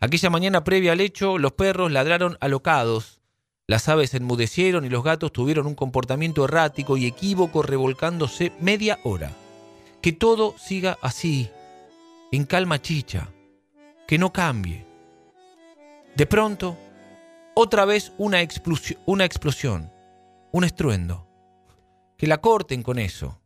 Aquella 0.00 0.30
mañana 0.30 0.64
previa 0.64 0.92
al 0.92 1.00
hecho, 1.00 1.36
los 1.36 1.52
perros 1.52 1.92
ladraron 1.92 2.38
alocados, 2.40 3.21
las 3.66 3.88
aves 3.88 4.14
enmudecieron 4.14 4.84
y 4.84 4.88
los 4.88 5.04
gatos 5.04 5.32
tuvieron 5.32 5.66
un 5.66 5.74
comportamiento 5.74 6.44
errático 6.44 6.96
y 6.96 7.06
equívoco 7.06 7.62
revolcándose 7.62 8.52
media 8.60 8.98
hora. 9.04 9.32
Que 10.00 10.12
todo 10.12 10.56
siga 10.58 10.98
así, 11.00 11.48
en 12.32 12.44
calma 12.44 12.82
chicha, 12.82 13.28
que 14.08 14.18
no 14.18 14.32
cambie. 14.32 14.84
De 16.16 16.26
pronto, 16.26 16.76
otra 17.54 17.84
vez 17.84 18.12
una 18.18 18.40
explosión, 18.42 19.90
un 20.50 20.64
estruendo. 20.64 21.28
Que 22.18 22.26
la 22.26 22.38
corten 22.38 22.82
con 22.82 22.98
eso. 22.98 23.40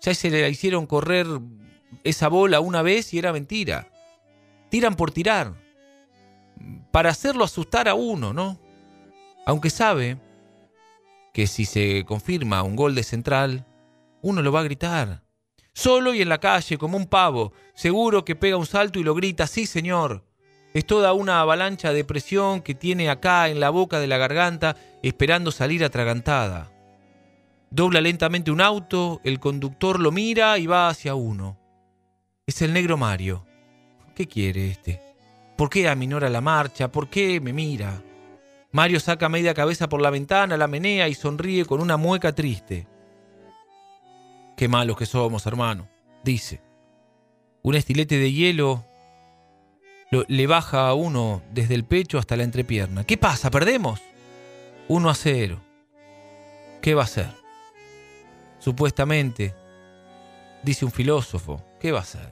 Ya 0.00 0.14
se 0.14 0.30
le 0.30 0.48
hicieron 0.48 0.86
correr 0.86 1.26
esa 2.04 2.28
bola 2.28 2.60
una 2.60 2.82
vez 2.82 3.12
y 3.12 3.18
era 3.18 3.32
mentira. 3.32 3.88
Tiran 4.68 4.94
por 4.96 5.10
tirar. 5.10 5.54
Para 6.92 7.10
hacerlo 7.10 7.44
asustar 7.44 7.88
a 7.88 7.94
uno, 7.94 8.32
¿no? 8.32 8.58
Aunque 9.50 9.70
sabe 9.70 10.16
que 11.34 11.48
si 11.48 11.64
se 11.64 12.04
confirma 12.04 12.62
un 12.62 12.76
gol 12.76 12.94
de 12.94 13.02
central, 13.02 13.66
uno 14.22 14.42
lo 14.42 14.52
va 14.52 14.60
a 14.60 14.62
gritar. 14.62 15.24
Solo 15.72 16.14
y 16.14 16.22
en 16.22 16.28
la 16.28 16.38
calle, 16.38 16.78
como 16.78 16.96
un 16.96 17.06
pavo, 17.06 17.52
seguro 17.74 18.24
que 18.24 18.36
pega 18.36 18.56
un 18.56 18.66
salto 18.66 19.00
y 19.00 19.02
lo 19.02 19.12
grita, 19.12 19.48
sí 19.48 19.66
señor. 19.66 20.24
Es 20.72 20.86
toda 20.86 21.14
una 21.14 21.40
avalancha 21.40 21.92
de 21.92 22.04
presión 22.04 22.60
que 22.60 22.76
tiene 22.76 23.10
acá 23.10 23.48
en 23.48 23.58
la 23.58 23.70
boca 23.70 23.98
de 23.98 24.06
la 24.06 24.18
garganta 24.18 24.76
esperando 25.02 25.50
salir 25.50 25.82
atragantada. 25.84 26.70
Dobla 27.70 28.00
lentamente 28.00 28.52
un 28.52 28.60
auto, 28.60 29.20
el 29.24 29.40
conductor 29.40 29.98
lo 29.98 30.12
mira 30.12 30.58
y 30.58 30.68
va 30.68 30.88
hacia 30.88 31.16
uno. 31.16 31.58
Es 32.46 32.62
el 32.62 32.72
negro 32.72 32.96
Mario. 32.96 33.44
¿Qué 34.14 34.28
quiere 34.28 34.70
este? 34.70 35.02
¿Por 35.56 35.68
qué 35.68 35.88
aminora 35.88 36.28
la 36.28 36.40
marcha? 36.40 36.92
¿Por 36.92 37.10
qué 37.10 37.40
me 37.40 37.52
mira? 37.52 38.00
Mario 38.72 39.00
saca 39.00 39.28
media 39.28 39.54
cabeza 39.54 39.88
por 39.88 40.00
la 40.00 40.10
ventana, 40.10 40.56
la 40.56 40.68
menea 40.68 41.08
y 41.08 41.14
sonríe 41.14 41.64
con 41.64 41.80
una 41.80 41.96
mueca 41.96 42.32
triste. 42.32 42.86
Qué 44.56 44.68
malos 44.68 44.96
que 44.96 45.06
somos, 45.06 45.46
hermano, 45.46 45.88
dice. 46.22 46.62
Un 47.62 47.74
estilete 47.74 48.16
de 48.16 48.32
hielo 48.32 48.84
le 50.10 50.46
baja 50.46 50.88
a 50.88 50.94
uno 50.94 51.42
desde 51.52 51.74
el 51.74 51.84
pecho 51.84 52.18
hasta 52.18 52.36
la 52.36 52.44
entrepierna. 52.44 53.04
¿Qué 53.04 53.16
pasa? 53.16 53.50
¿Perdemos? 53.50 54.00
1 54.88 55.10
a 55.10 55.14
0. 55.14 55.60
¿Qué 56.80 56.94
va 56.94 57.02
a 57.02 57.04
hacer? 57.04 57.28
Supuestamente, 58.58 59.54
dice 60.62 60.84
un 60.84 60.92
filósofo, 60.92 61.64
¿qué 61.80 61.92
va 61.92 61.98
a 61.98 62.02
hacer? 62.02 62.28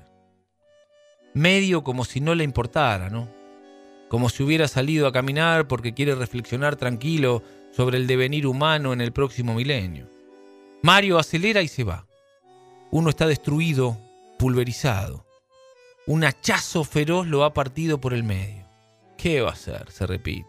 Medio 1.35 1.83
como 1.83 2.05
si 2.05 2.21
no 2.21 2.35
le 2.35 2.45
importara, 2.45 3.11
¿no? 3.11 3.38
Como 4.09 4.29
si 4.29 4.43
hubiera 4.43 4.69
salido 4.69 5.07
a 5.07 5.13
caminar 5.13 5.69
porque 5.69 5.95
quiere 5.95 6.15
reflexionar 6.15 6.77
tranquilo 6.77 7.43
sobre 7.73 7.99
el 7.99 8.07
devenir 8.07 8.47
humano 8.47 8.93
en 8.93 9.01
el 9.01 9.13
próximo 9.13 9.55
milenio. 9.55 10.09
Mario 10.83 11.19
acelera 11.19 11.63
y 11.63 11.69
se 11.69 11.85
va. 11.85 12.07
Uno 12.91 13.11
está 13.11 13.27
destruido, 13.27 13.99
pulverizado. 14.39 15.27
Un 16.07 16.25
hachazo 16.25 16.85
feroz 16.85 17.27
lo 17.27 17.45
ha 17.45 17.53
partido 17.53 18.01
por 18.01 18.15
el 18.15 18.25
medio. 18.25 18.67
¿Qué 19.19 19.43
va 19.43 19.51
a 19.51 19.53
hacer? 19.53 19.91
Se 19.91 20.07
repite. 20.07 20.49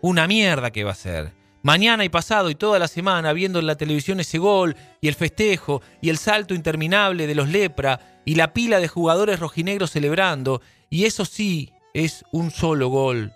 Una 0.00 0.26
mierda 0.26 0.70
que 0.70 0.84
va 0.84 0.92
a 0.92 0.94
ser. 0.94 1.34
Mañana 1.62 2.04
y 2.04 2.08
pasado 2.08 2.48
y 2.48 2.54
toda 2.54 2.78
la 2.78 2.88
semana 2.88 3.32
viendo 3.32 3.58
en 3.58 3.66
la 3.66 3.76
televisión 3.76 4.20
ese 4.20 4.38
gol 4.38 4.76
y 5.00 5.08
el 5.08 5.14
festejo 5.14 5.82
y 6.00 6.08
el 6.08 6.16
salto 6.16 6.54
interminable 6.54 7.26
de 7.26 7.34
los 7.34 7.48
lepra 7.48 8.22
y 8.24 8.36
la 8.36 8.54
pila 8.54 8.78
de 8.78 8.88
jugadores 8.88 9.40
rojinegros 9.40 9.90
celebrando. 9.90 10.62
Y 10.88 11.04
eso 11.04 11.24
sí 11.24 11.72
es 11.94 12.24
un 12.32 12.50
solo 12.50 12.88
gol. 12.88 13.32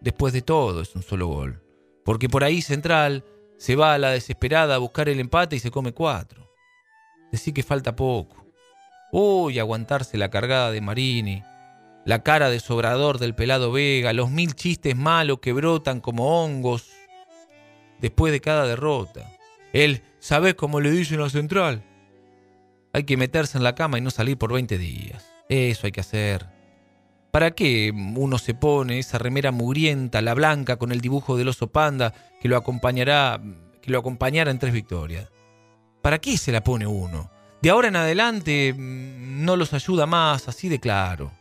Después 0.00 0.32
de 0.32 0.42
todo 0.42 0.82
es 0.82 0.94
un 0.94 1.02
solo 1.02 1.28
gol. 1.28 1.62
Porque 2.04 2.28
por 2.28 2.44
ahí 2.44 2.62
Central 2.62 3.24
se 3.56 3.76
va 3.76 3.94
a 3.94 3.98
la 3.98 4.10
desesperada 4.10 4.74
a 4.74 4.78
buscar 4.78 5.08
el 5.08 5.20
empate 5.20 5.56
y 5.56 5.60
se 5.60 5.70
come 5.70 5.92
cuatro. 5.92 6.52
Decir 7.30 7.54
que 7.54 7.62
falta 7.62 7.94
poco. 7.94 8.46
Uy, 9.12 9.58
aguantarse 9.58 10.18
la 10.18 10.30
cargada 10.30 10.70
de 10.70 10.80
Marini, 10.80 11.42
la 12.04 12.22
cara 12.22 12.50
de 12.50 12.60
sobrador 12.60 13.18
del 13.18 13.34
pelado 13.34 13.70
Vega, 13.70 14.12
los 14.12 14.30
mil 14.30 14.54
chistes 14.54 14.96
malos 14.96 15.38
que 15.40 15.52
brotan 15.52 16.00
como 16.00 16.42
hongos 16.42 16.90
después 18.00 18.32
de 18.32 18.40
cada 18.40 18.66
derrota. 18.66 19.30
Él, 19.72 20.02
¿sabes 20.18 20.54
cómo 20.54 20.80
le 20.80 20.90
dicen 20.90 21.20
a 21.20 21.30
Central? 21.30 21.84
Hay 22.92 23.04
que 23.04 23.16
meterse 23.16 23.56
en 23.56 23.64
la 23.64 23.74
cama 23.74 23.98
y 23.98 24.00
no 24.00 24.10
salir 24.10 24.36
por 24.36 24.52
20 24.52 24.76
días. 24.76 25.24
Eso 25.48 25.86
hay 25.86 25.92
que 25.92 26.00
hacer. 26.00 26.46
¿Para 27.32 27.52
qué 27.52 27.90
uno 27.94 28.36
se 28.36 28.52
pone 28.52 28.98
esa 28.98 29.16
remera 29.16 29.52
mugrienta, 29.52 30.20
la 30.20 30.34
blanca, 30.34 30.76
con 30.76 30.92
el 30.92 31.00
dibujo 31.00 31.38
del 31.38 31.48
oso 31.48 31.68
panda 31.68 32.12
que 32.42 32.46
lo 32.46 32.58
acompañará, 32.58 33.40
que 33.80 33.90
lo 33.90 33.98
acompañara 33.98 34.50
en 34.50 34.58
tres 34.58 34.74
victorias? 34.74 35.30
¿Para 36.02 36.18
qué 36.18 36.36
se 36.36 36.52
la 36.52 36.62
pone 36.62 36.86
uno? 36.86 37.30
De 37.62 37.70
ahora 37.70 37.88
en 37.88 37.96
adelante 37.96 38.74
mm, 38.74 39.46
no 39.46 39.56
los 39.56 39.72
ayuda 39.72 40.04
más, 40.04 40.46
así 40.46 40.68
de 40.68 40.78
claro. 40.78 41.32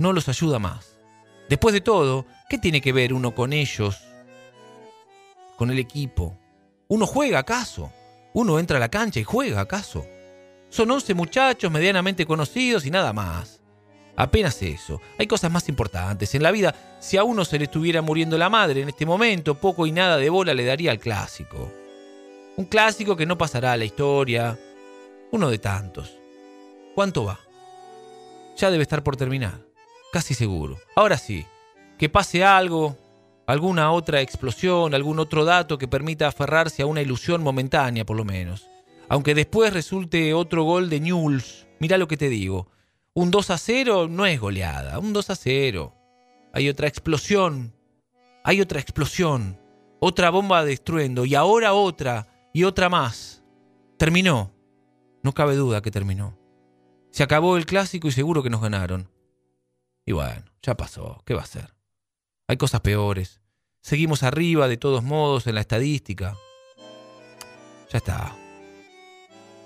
No 0.00 0.12
los 0.12 0.28
ayuda 0.28 0.58
más. 0.58 0.96
Después 1.48 1.74
de 1.74 1.80
todo, 1.80 2.26
¿qué 2.48 2.58
tiene 2.58 2.80
que 2.80 2.92
ver 2.92 3.12
uno 3.12 3.32
con 3.32 3.52
ellos? 3.52 4.02
Con 5.56 5.70
el 5.70 5.78
equipo. 5.78 6.36
¿Uno 6.88 7.06
juega 7.06 7.38
acaso? 7.38 7.92
¿Uno 8.32 8.58
entra 8.58 8.78
a 8.78 8.80
la 8.80 8.90
cancha 8.90 9.20
y 9.20 9.24
juega 9.24 9.60
acaso? 9.60 10.04
Son 10.70 10.90
11 10.90 11.14
muchachos 11.14 11.70
medianamente 11.70 12.26
conocidos 12.26 12.84
y 12.84 12.90
nada 12.90 13.12
más. 13.12 13.59
Apenas 14.20 14.60
eso. 14.60 15.00
Hay 15.18 15.26
cosas 15.26 15.50
más 15.50 15.66
importantes. 15.70 16.34
En 16.34 16.42
la 16.42 16.50
vida, 16.50 16.98
si 17.00 17.16
a 17.16 17.24
uno 17.24 17.42
se 17.46 17.56
le 17.58 17.64
estuviera 17.64 18.02
muriendo 18.02 18.36
la 18.36 18.50
madre 18.50 18.82
en 18.82 18.90
este 18.90 19.06
momento, 19.06 19.54
poco 19.54 19.86
y 19.86 19.92
nada 19.92 20.18
de 20.18 20.28
bola 20.28 20.52
le 20.52 20.66
daría 20.66 20.90
al 20.90 20.98
clásico. 20.98 21.72
Un 22.58 22.66
clásico 22.66 23.16
que 23.16 23.24
no 23.24 23.38
pasará 23.38 23.72
a 23.72 23.78
la 23.78 23.86
historia, 23.86 24.58
uno 25.30 25.48
de 25.48 25.56
tantos. 25.56 26.18
¿Cuánto 26.94 27.24
va? 27.24 27.40
Ya 28.58 28.70
debe 28.70 28.82
estar 28.82 29.02
por 29.02 29.16
terminar. 29.16 29.58
Casi 30.12 30.34
seguro. 30.34 30.76
Ahora 30.94 31.16
sí, 31.16 31.46
que 31.96 32.10
pase 32.10 32.44
algo, 32.44 32.98
alguna 33.46 33.90
otra 33.90 34.20
explosión, 34.20 34.94
algún 34.94 35.18
otro 35.18 35.46
dato 35.46 35.78
que 35.78 35.88
permita 35.88 36.28
aferrarse 36.28 36.82
a 36.82 36.86
una 36.86 37.00
ilusión 37.00 37.42
momentánea, 37.42 38.04
por 38.04 38.18
lo 38.18 38.26
menos. 38.26 38.68
Aunque 39.08 39.34
después 39.34 39.72
resulte 39.72 40.34
otro 40.34 40.64
gol 40.64 40.90
de 40.90 41.00
Newell's. 41.00 41.66
Mira 41.78 41.96
lo 41.96 42.06
que 42.06 42.18
te 42.18 42.28
digo. 42.28 42.68
Un 43.20 43.30
2 43.30 43.50
a 43.50 43.58
0 43.58 44.08
no 44.08 44.24
es 44.24 44.40
goleada, 44.40 44.98
un 44.98 45.12
2 45.12 45.28
a 45.28 45.36
0. 45.36 45.94
Hay 46.54 46.70
otra 46.70 46.88
explosión. 46.88 47.76
Hay 48.44 48.62
otra 48.62 48.80
explosión. 48.80 49.60
Otra 50.00 50.30
bomba 50.30 50.64
de 50.64 50.72
estruendo. 50.72 51.26
Y 51.26 51.34
ahora 51.34 51.74
otra. 51.74 52.48
Y 52.54 52.64
otra 52.64 52.88
más. 52.88 53.44
Terminó. 53.98 54.54
No 55.22 55.34
cabe 55.34 55.54
duda 55.54 55.82
que 55.82 55.90
terminó. 55.90 56.38
Se 57.10 57.22
acabó 57.22 57.58
el 57.58 57.66
clásico 57.66 58.08
y 58.08 58.12
seguro 58.12 58.42
que 58.42 58.48
nos 58.48 58.62
ganaron. 58.62 59.10
Y 60.06 60.12
bueno, 60.12 60.46
ya 60.62 60.74
pasó. 60.74 61.22
¿Qué 61.26 61.34
va 61.34 61.42
a 61.42 61.46
ser? 61.46 61.74
Hay 62.48 62.56
cosas 62.56 62.80
peores. 62.80 63.42
Seguimos 63.82 64.22
arriba 64.22 64.66
de 64.66 64.78
todos 64.78 65.04
modos 65.04 65.46
en 65.46 65.56
la 65.56 65.60
estadística. 65.60 66.38
Ya 67.90 67.98
está. 67.98 68.34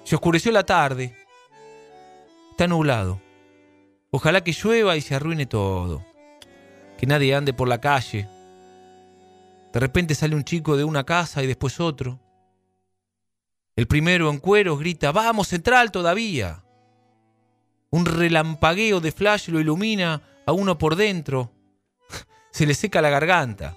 Se 0.03 0.17
oscureció 0.17 0.51
la 0.51 0.67
tarde. 0.67 1.15
Está 2.51 2.67
nublado. 2.67 3.24
Ojalá 4.17 4.45
que 4.45 4.53
llueva 4.53 4.97
y 4.97 5.01
se 5.01 5.17
arruine 5.17 5.45
todo. 5.45 6.07
Que 6.97 7.05
nadie 7.05 7.35
ande 7.35 7.53
por 7.53 7.67
la 7.67 7.81
calle. 7.81 8.29
De 9.73 9.81
repente 9.81 10.15
sale 10.15 10.37
un 10.37 10.45
chico 10.45 10.77
de 10.77 10.85
una 10.85 11.03
casa 11.03 11.43
y 11.43 11.49
después 11.49 11.81
otro. 11.81 12.21
El 13.75 13.89
primero 13.89 14.31
en 14.31 14.39
cueros 14.39 14.79
grita, 14.79 15.11
vamos, 15.11 15.49
central 15.49 15.91
todavía. 15.91 16.63
Un 17.91 18.07
relampagueo 18.07 19.01
de 19.01 19.11
flash 19.11 19.49
lo 19.49 19.59
ilumina 19.59 20.23
a 20.47 20.53
uno 20.53 20.79
por 20.79 20.95
dentro. 20.95 21.51
Se 22.53 22.67
le 22.67 22.75
seca 22.75 23.03
la 23.03 23.11
garganta. 23.11 23.77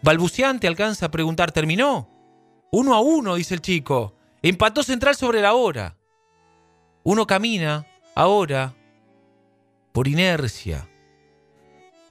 Balbuceante 0.00 0.66
alcanza 0.66 1.04
a 1.04 1.10
preguntar, 1.10 1.52
¿terminó? 1.52 2.08
Uno 2.72 2.94
a 2.94 3.00
uno, 3.00 3.34
dice 3.34 3.52
el 3.52 3.60
chico. 3.60 4.14
Empató 4.40 4.82
central 4.82 5.14
sobre 5.14 5.42
la 5.42 5.52
hora. 5.52 5.98
Uno 7.02 7.26
camina, 7.26 7.86
ahora, 8.14 8.74
por 9.98 10.06
inercia, 10.06 10.88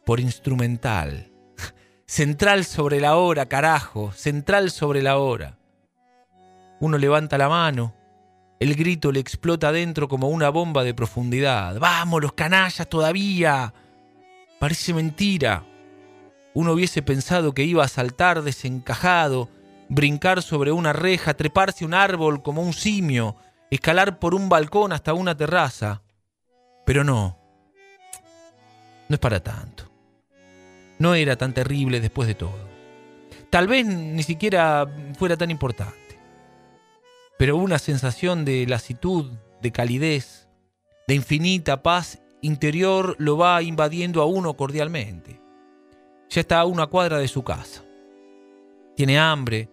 por 0.05 0.19
instrumental. 0.19 1.31
Central 2.05 2.65
sobre 2.65 2.99
la 2.99 3.15
hora, 3.15 3.45
carajo, 3.45 4.11
central 4.11 4.71
sobre 4.71 5.01
la 5.01 5.19
hora. 5.19 5.57
Uno 6.81 6.97
levanta 6.97 7.38
la 7.38 7.47
mano. 7.47 7.95
El 8.59 8.75
grito 8.75 9.13
le 9.13 9.21
explota 9.21 9.69
adentro 9.69 10.09
como 10.09 10.27
una 10.27 10.49
bomba 10.49 10.83
de 10.83 10.93
profundidad. 10.93 11.79
¡Vamos, 11.79 12.21
los 12.21 12.33
canallas 12.33 12.89
todavía! 12.89 13.73
Parece 14.59 14.93
mentira. 14.93 15.63
Uno 16.53 16.73
hubiese 16.73 17.01
pensado 17.01 17.53
que 17.53 17.63
iba 17.63 17.85
a 17.85 17.88
saltar 17.88 18.41
desencajado, 18.41 19.47
brincar 19.88 20.41
sobre 20.41 20.73
una 20.73 20.91
reja, 20.91 21.35
treparse 21.35 21.85
un 21.85 21.93
árbol 21.93 22.43
como 22.43 22.61
un 22.61 22.73
simio, 22.73 23.38
escalar 23.71 24.19
por 24.19 24.35
un 24.35 24.49
balcón 24.49 24.91
hasta 24.91 25.13
una 25.13 25.38
terraza. 25.38 26.01
Pero 26.85 27.05
no. 27.05 27.46
No 29.09 29.15
es 29.15 29.19
para 29.19 29.41
tanto. 29.41 29.85
No 30.99 31.15
era 31.15 31.35
tan 31.35 31.53
terrible 31.53 31.99
después 31.99 32.27
de 32.27 32.35
todo. 32.35 32.67
Tal 33.49 33.67
vez 33.67 33.85
ni 33.85 34.23
siquiera 34.23 34.85
fuera 35.17 35.37
tan 35.37 35.51
importante 35.51 36.07
pero 37.37 37.55
una 37.55 37.79
sensación 37.79 38.45
de 38.45 38.65
lasitud, 38.67 39.31
de 39.61 39.71
calidez, 39.71 40.47
de 41.07 41.15
infinita 41.15 41.83
paz 41.83 42.19
interior 42.41 43.15
lo 43.19 43.37
va 43.37 43.61
invadiendo 43.61 44.21
a 44.21 44.25
uno 44.25 44.55
cordialmente. 44.55 45.39
Ya 46.29 46.41
está 46.41 46.59
a 46.59 46.65
una 46.65 46.87
cuadra 46.87 47.19
de 47.19 47.27
su 47.27 47.43
casa. 47.43 47.83
Tiene 48.95 49.19
hambre, 49.19 49.69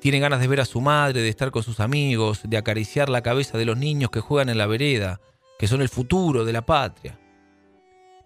tiene 0.00 0.18
ganas 0.18 0.40
de 0.40 0.48
ver 0.48 0.60
a 0.60 0.64
su 0.64 0.80
madre, 0.80 1.20
de 1.20 1.28
estar 1.28 1.50
con 1.50 1.62
sus 1.62 1.78
amigos, 1.78 2.40
de 2.44 2.56
acariciar 2.56 3.08
la 3.08 3.22
cabeza 3.22 3.58
de 3.58 3.66
los 3.66 3.76
niños 3.76 4.10
que 4.10 4.20
juegan 4.20 4.48
en 4.48 4.58
la 4.58 4.66
vereda, 4.66 5.20
que 5.58 5.68
son 5.68 5.82
el 5.82 5.88
futuro 5.88 6.44
de 6.44 6.52
la 6.52 6.64
patria. 6.64 7.18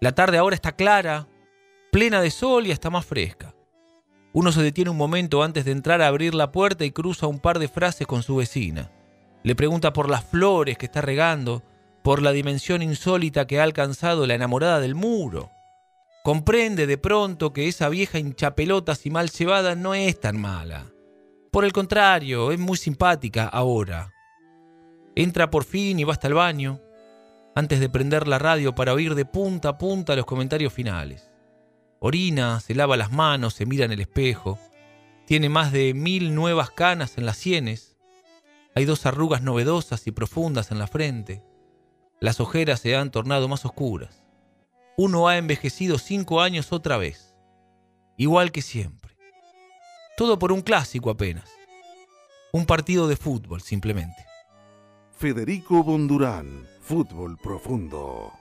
La 0.01 0.13
tarde 0.13 0.37
ahora 0.37 0.55
está 0.55 0.71
clara, 0.71 1.27
plena 1.91 2.21
de 2.21 2.31
sol 2.31 2.67
y 2.67 2.71
hasta 2.71 2.89
más 2.89 3.05
fresca. 3.05 3.53
Uno 4.31 4.51
se 4.51 4.61
detiene 4.61 4.91
un 4.91 4.97
momento 4.97 5.43
antes 5.43 5.65
de 5.65 5.71
entrar 5.71 6.01
a 6.01 6.07
abrir 6.07 6.35
la 6.35 6.51
puerta 6.51 6.85
y 6.85 6.91
cruza 6.91 7.27
un 7.27 7.39
par 7.39 7.59
de 7.59 7.67
frases 7.67 8.07
con 8.07 8.23
su 8.23 8.37
vecina. 8.37 8.91
Le 9.43 9.55
pregunta 9.55 9.91
por 9.91 10.09
las 10.09 10.23
flores 10.23 10.77
que 10.77 10.85
está 10.85 11.01
regando, 11.01 11.63
por 12.03 12.21
la 12.21 12.31
dimensión 12.31 12.81
insólita 12.81 13.47
que 13.47 13.59
ha 13.59 13.63
alcanzado 13.63 14.25
la 14.25 14.35
enamorada 14.35 14.79
del 14.79 14.95
muro. 14.95 15.51
Comprende 16.23 16.87
de 16.87 16.97
pronto 16.97 17.51
que 17.51 17.67
esa 17.67 17.89
vieja 17.89 18.19
hinchapelotas 18.19 19.05
y 19.05 19.09
mal 19.09 19.29
llevada 19.29 19.75
no 19.75 19.95
es 19.95 20.19
tan 20.19 20.39
mala. 20.39 20.85
Por 21.51 21.65
el 21.65 21.73
contrario, 21.73 22.51
es 22.51 22.59
muy 22.59 22.77
simpática 22.77 23.47
ahora. 23.47 24.13
Entra 25.15 25.49
por 25.49 25.63
fin 25.63 25.99
y 25.99 26.03
va 26.03 26.13
hasta 26.13 26.27
el 26.27 26.35
baño, 26.35 26.79
antes 27.55 27.79
de 27.79 27.89
prender 27.89 28.27
la 28.27 28.39
radio 28.39 28.75
para 28.75 28.93
oír 28.93 29.15
de 29.15 29.25
punta 29.25 29.69
a 29.69 29.77
punta 29.77 30.15
los 30.15 30.25
comentarios 30.25 30.71
finales. 30.73 31.29
Orina, 31.99 32.59
se 32.59 32.75
lava 32.75 32.95
las 32.97 33.11
manos, 33.11 33.53
se 33.53 33.65
mira 33.65 33.85
en 33.85 33.91
el 33.91 33.99
espejo. 33.99 34.57
Tiene 35.25 35.49
más 35.49 35.71
de 35.71 35.93
mil 35.93 36.33
nuevas 36.33 36.71
canas 36.71 37.17
en 37.17 37.25
las 37.25 37.37
sienes. 37.37 37.97
Hay 38.75 38.85
dos 38.85 39.05
arrugas 39.05 39.41
novedosas 39.41 40.07
y 40.07 40.11
profundas 40.11 40.71
en 40.71 40.79
la 40.79 40.87
frente. 40.87 41.43
Las 42.19 42.39
ojeras 42.39 42.79
se 42.79 42.95
han 42.95 43.11
tornado 43.11 43.47
más 43.47 43.65
oscuras. 43.65 44.23
uno 44.97 45.29
ha 45.29 45.37
envejecido 45.37 45.97
cinco 45.97 46.41
años 46.41 46.73
otra 46.73 46.97
vez, 46.97 47.33
igual 48.17 48.51
que 48.51 48.61
siempre. 48.61 49.15
Todo 50.17 50.37
por 50.37 50.51
un 50.51 50.61
clásico 50.61 51.09
apenas. 51.09 51.49
Un 52.51 52.65
partido 52.65 53.07
de 53.07 53.15
fútbol 53.15 53.61
simplemente. 53.61 54.25
Federico 55.17 55.83
Bondurán, 55.85 56.67
Fútbol 56.89 57.37
Profundo. 57.37 58.38